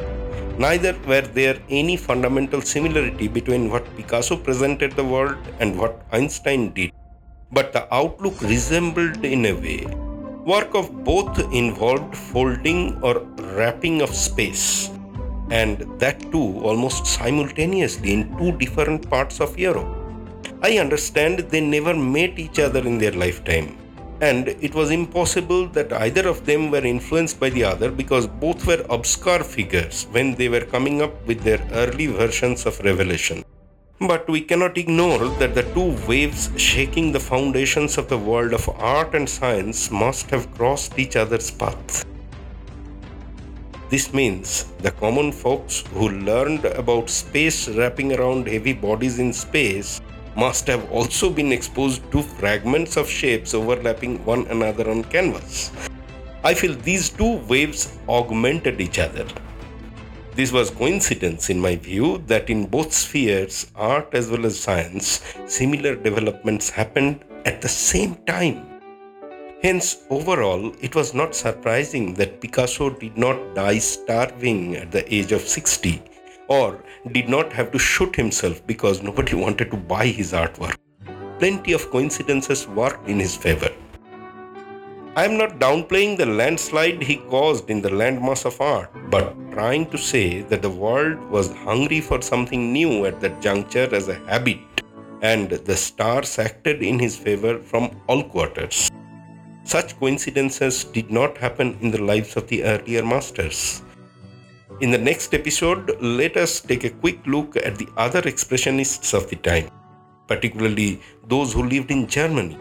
Neither 0.59 0.99
were 1.07 1.21
there 1.21 1.59
any 1.69 1.97
fundamental 1.97 2.61
similarity 2.63 3.29
between 3.29 3.71
what 3.71 3.97
Picasso 3.97 4.37
presented 4.37 4.93
the 4.93 5.05
world 5.05 5.39
and 5.61 5.79
what 5.79 6.03
Einstein 6.11 6.73
did, 6.73 6.91
but 7.53 7.73
the 7.73 7.87
outlook 7.95 8.43
resembled 8.43 9.25
in 9.25 9.47
a 9.47 9.53
way. 9.53 9.87
Work 10.51 10.75
of 10.75 10.87
both 11.05 11.39
involved 11.53 12.17
folding 12.17 12.81
or 13.03 13.21
wrapping 13.57 13.97
of 14.05 14.13
space, 14.13 14.91
and 15.51 15.77
that 16.01 16.19
too 16.33 16.49
almost 16.69 17.07
simultaneously 17.07 18.15
in 18.15 18.23
two 18.39 18.51
different 18.63 19.09
parts 19.09 19.41
of 19.41 19.59
Europe. 19.67 19.93
I 20.61 20.79
understand 20.85 21.39
they 21.39 21.61
never 21.61 21.95
met 21.95 22.41
each 22.45 22.59
other 22.59 22.81
in 22.91 22.99
their 22.99 23.13
lifetime, 23.13 23.69
and 24.21 24.49
it 24.49 24.75
was 24.75 24.91
impossible 24.91 25.69
that 25.79 25.93
either 25.93 26.27
of 26.27 26.45
them 26.47 26.71
were 26.73 26.87
influenced 26.95 27.39
by 27.39 27.51
the 27.51 27.65
other 27.73 27.91
because 28.03 28.27
both 28.27 28.67
were 28.67 28.85
obscure 28.99 29.45
figures 29.45 30.09
when 30.11 30.35
they 30.35 30.49
were 30.49 30.67
coming 30.75 31.01
up 31.01 31.15
with 31.29 31.43
their 31.43 31.63
early 31.85 32.09
versions 32.09 32.67
of 32.67 32.81
Revelation. 32.81 33.45
But 34.01 34.31
we 34.31 34.41
cannot 34.41 34.79
ignore 34.79 35.29
that 35.41 35.55
the 35.55 35.63
two 35.75 35.95
waves 36.09 36.49
shaking 36.57 37.13
the 37.13 37.21
foundations 37.21 37.99
of 37.99 38.09
the 38.09 38.17
world 38.17 38.55
of 38.55 38.67
art 38.79 39.15
and 39.15 39.29
science 39.29 39.91
must 39.91 40.31
have 40.31 40.51
crossed 40.55 40.99
each 40.99 41.17
other's 41.17 41.51
path. 41.51 42.07
This 43.91 44.15
means 44.15 44.73
the 44.79 44.93
common 44.93 45.33
folks 45.33 45.85
who 45.93 46.09
learned 46.09 46.65
about 46.65 47.11
space 47.11 47.69
wrapping 47.69 48.15
around 48.15 48.49
heavy 48.49 48.73
bodies 48.73 49.19
in 49.19 49.35
space 49.35 50.01
must 50.35 50.67
have 50.67 50.91
also 50.91 51.29
been 51.29 51.53
exposed 51.53 52.01
to 52.11 52.23
fragments 52.23 52.97
of 52.97 53.07
shapes 53.07 53.53
overlapping 53.53 54.25
one 54.25 54.47
another 54.47 54.89
on 54.89 55.05
canvas. 55.05 55.73
I 56.43 56.55
feel 56.55 56.75
these 56.75 57.11
two 57.11 57.37
waves 57.49 57.99
augmented 58.09 58.81
each 58.81 58.99
other. 58.99 59.27
This 60.33 60.53
was 60.53 60.71
coincidence 60.71 61.51
in 61.51 61.61
my 61.61 61.75
view 61.75 62.23
that 62.29 62.49
in 62.49 62.67
both 62.67 62.93
spheres, 62.93 63.67
art 63.75 64.15
as 64.15 64.31
well 64.31 64.47
as 64.47 64.59
science, 64.59 65.21
similar 65.47 65.97
developments 65.97 66.71
happened 66.71 67.25
at 67.45 67.61
the 67.61 67.69
same 67.69 68.15
time. 68.27 68.81
Hence, 69.61 70.05
overall, 70.09 70.73
it 70.81 70.95
was 70.95 71.15
not 71.15 71.35
surprising 71.35 72.15
that 72.15 72.41
Picasso 72.41 72.91
did 72.91 73.19
not 73.19 73.57
die 73.57 73.79
starving 73.79 74.77
at 74.77 74.93
the 74.93 75.03
age 75.13 75.33
of 75.33 75.43
60 75.43 76.01
or 76.47 76.83
did 77.11 77.29
not 77.29 77.53
have 77.53 77.73
to 77.73 77.79
shoot 77.79 78.15
himself 78.15 78.65
because 78.69 79.03
nobody 79.03 79.35
wanted 79.45 79.71
to 79.73 79.77
buy 79.77 80.07
his 80.07 80.33
artwork. 80.33 80.77
Plenty 81.41 81.73
of 81.73 81.91
coincidences 81.91 82.69
worked 82.69 83.09
in 83.09 83.19
his 83.19 83.37
favor. 83.37 83.73
I 85.17 85.25
am 85.25 85.37
not 85.37 85.59
downplaying 85.59 86.19
the 86.19 86.27
landslide 86.27 87.03
he 87.03 87.17
caused 87.17 87.69
in 87.69 87.83
the 87.83 87.89
landmass 87.89 88.45
of 88.45 88.61
art, 88.61 88.93
but 89.11 89.35
trying 89.51 89.91
to 89.91 89.99
say 89.99 90.43
that 90.43 90.63
the 90.63 90.71
world 90.71 91.19
was 91.31 91.53
hungry 91.53 92.01
for 92.01 92.23
something 92.23 92.73
new 92.73 93.05
at 93.07 93.21
that 93.21 93.43
juncture 93.43 93.93
as 93.93 94.07
a 94.07 94.21
habit, 94.27 94.61
and 95.21 95.51
the 95.51 95.77
stars 95.77 96.39
acted 96.39 96.81
in 96.85 97.01
his 97.01 97.17
favor 97.17 97.59
from 97.59 97.91
all 98.07 98.23
quarters. 98.23 98.89
Such 99.65 99.99
coincidences 99.99 100.85
did 100.85 101.11
not 101.11 101.37
happen 101.37 101.77
in 101.81 101.91
the 101.91 102.03
lives 102.03 102.37
of 102.37 102.47
the 102.47 102.63
earlier 102.63 103.05
masters. 103.05 103.83
In 104.81 104.93
the 104.93 105.05
next 105.11 105.35
episode, 105.35 106.01
let 106.01 106.37
us 106.37 106.61
take 106.61 106.85
a 106.85 106.91
quick 106.91 107.27
look 107.27 107.57
at 107.57 107.77
the 107.77 107.89
other 107.97 108.23
expressionists 108.23 109.13
of 109.13 109.29
the 109.29 109.37
time, 109.37 109.71
particularly 110.29 111.01
those 111.27 111.53
who 111.53 111.65
lived 111.65 111.91
in 111.91 112.07
Germany. 112.07 112.57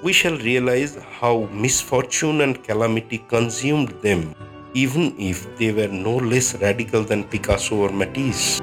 We 0.00 0.12
shall 0.12 0.38
realize 0.38 0.96
how 1.20 1.48
misfortune 1.52 2.40
and 2.42 2.62
calamity 2.62 3.18
consumed 3.26 3.88
them, 4.00 4.32
even 4.72 5.12
if 5.18 5.56
they 5.58 5.72
were 5.72 5.88
no 5.88 6.16
less 6.18 6.54
radical 6.60 7.02
than 7.02 7.24
Picasso 7.24 7.74
or 7.74 7.90
Matisse. 7.90 8.60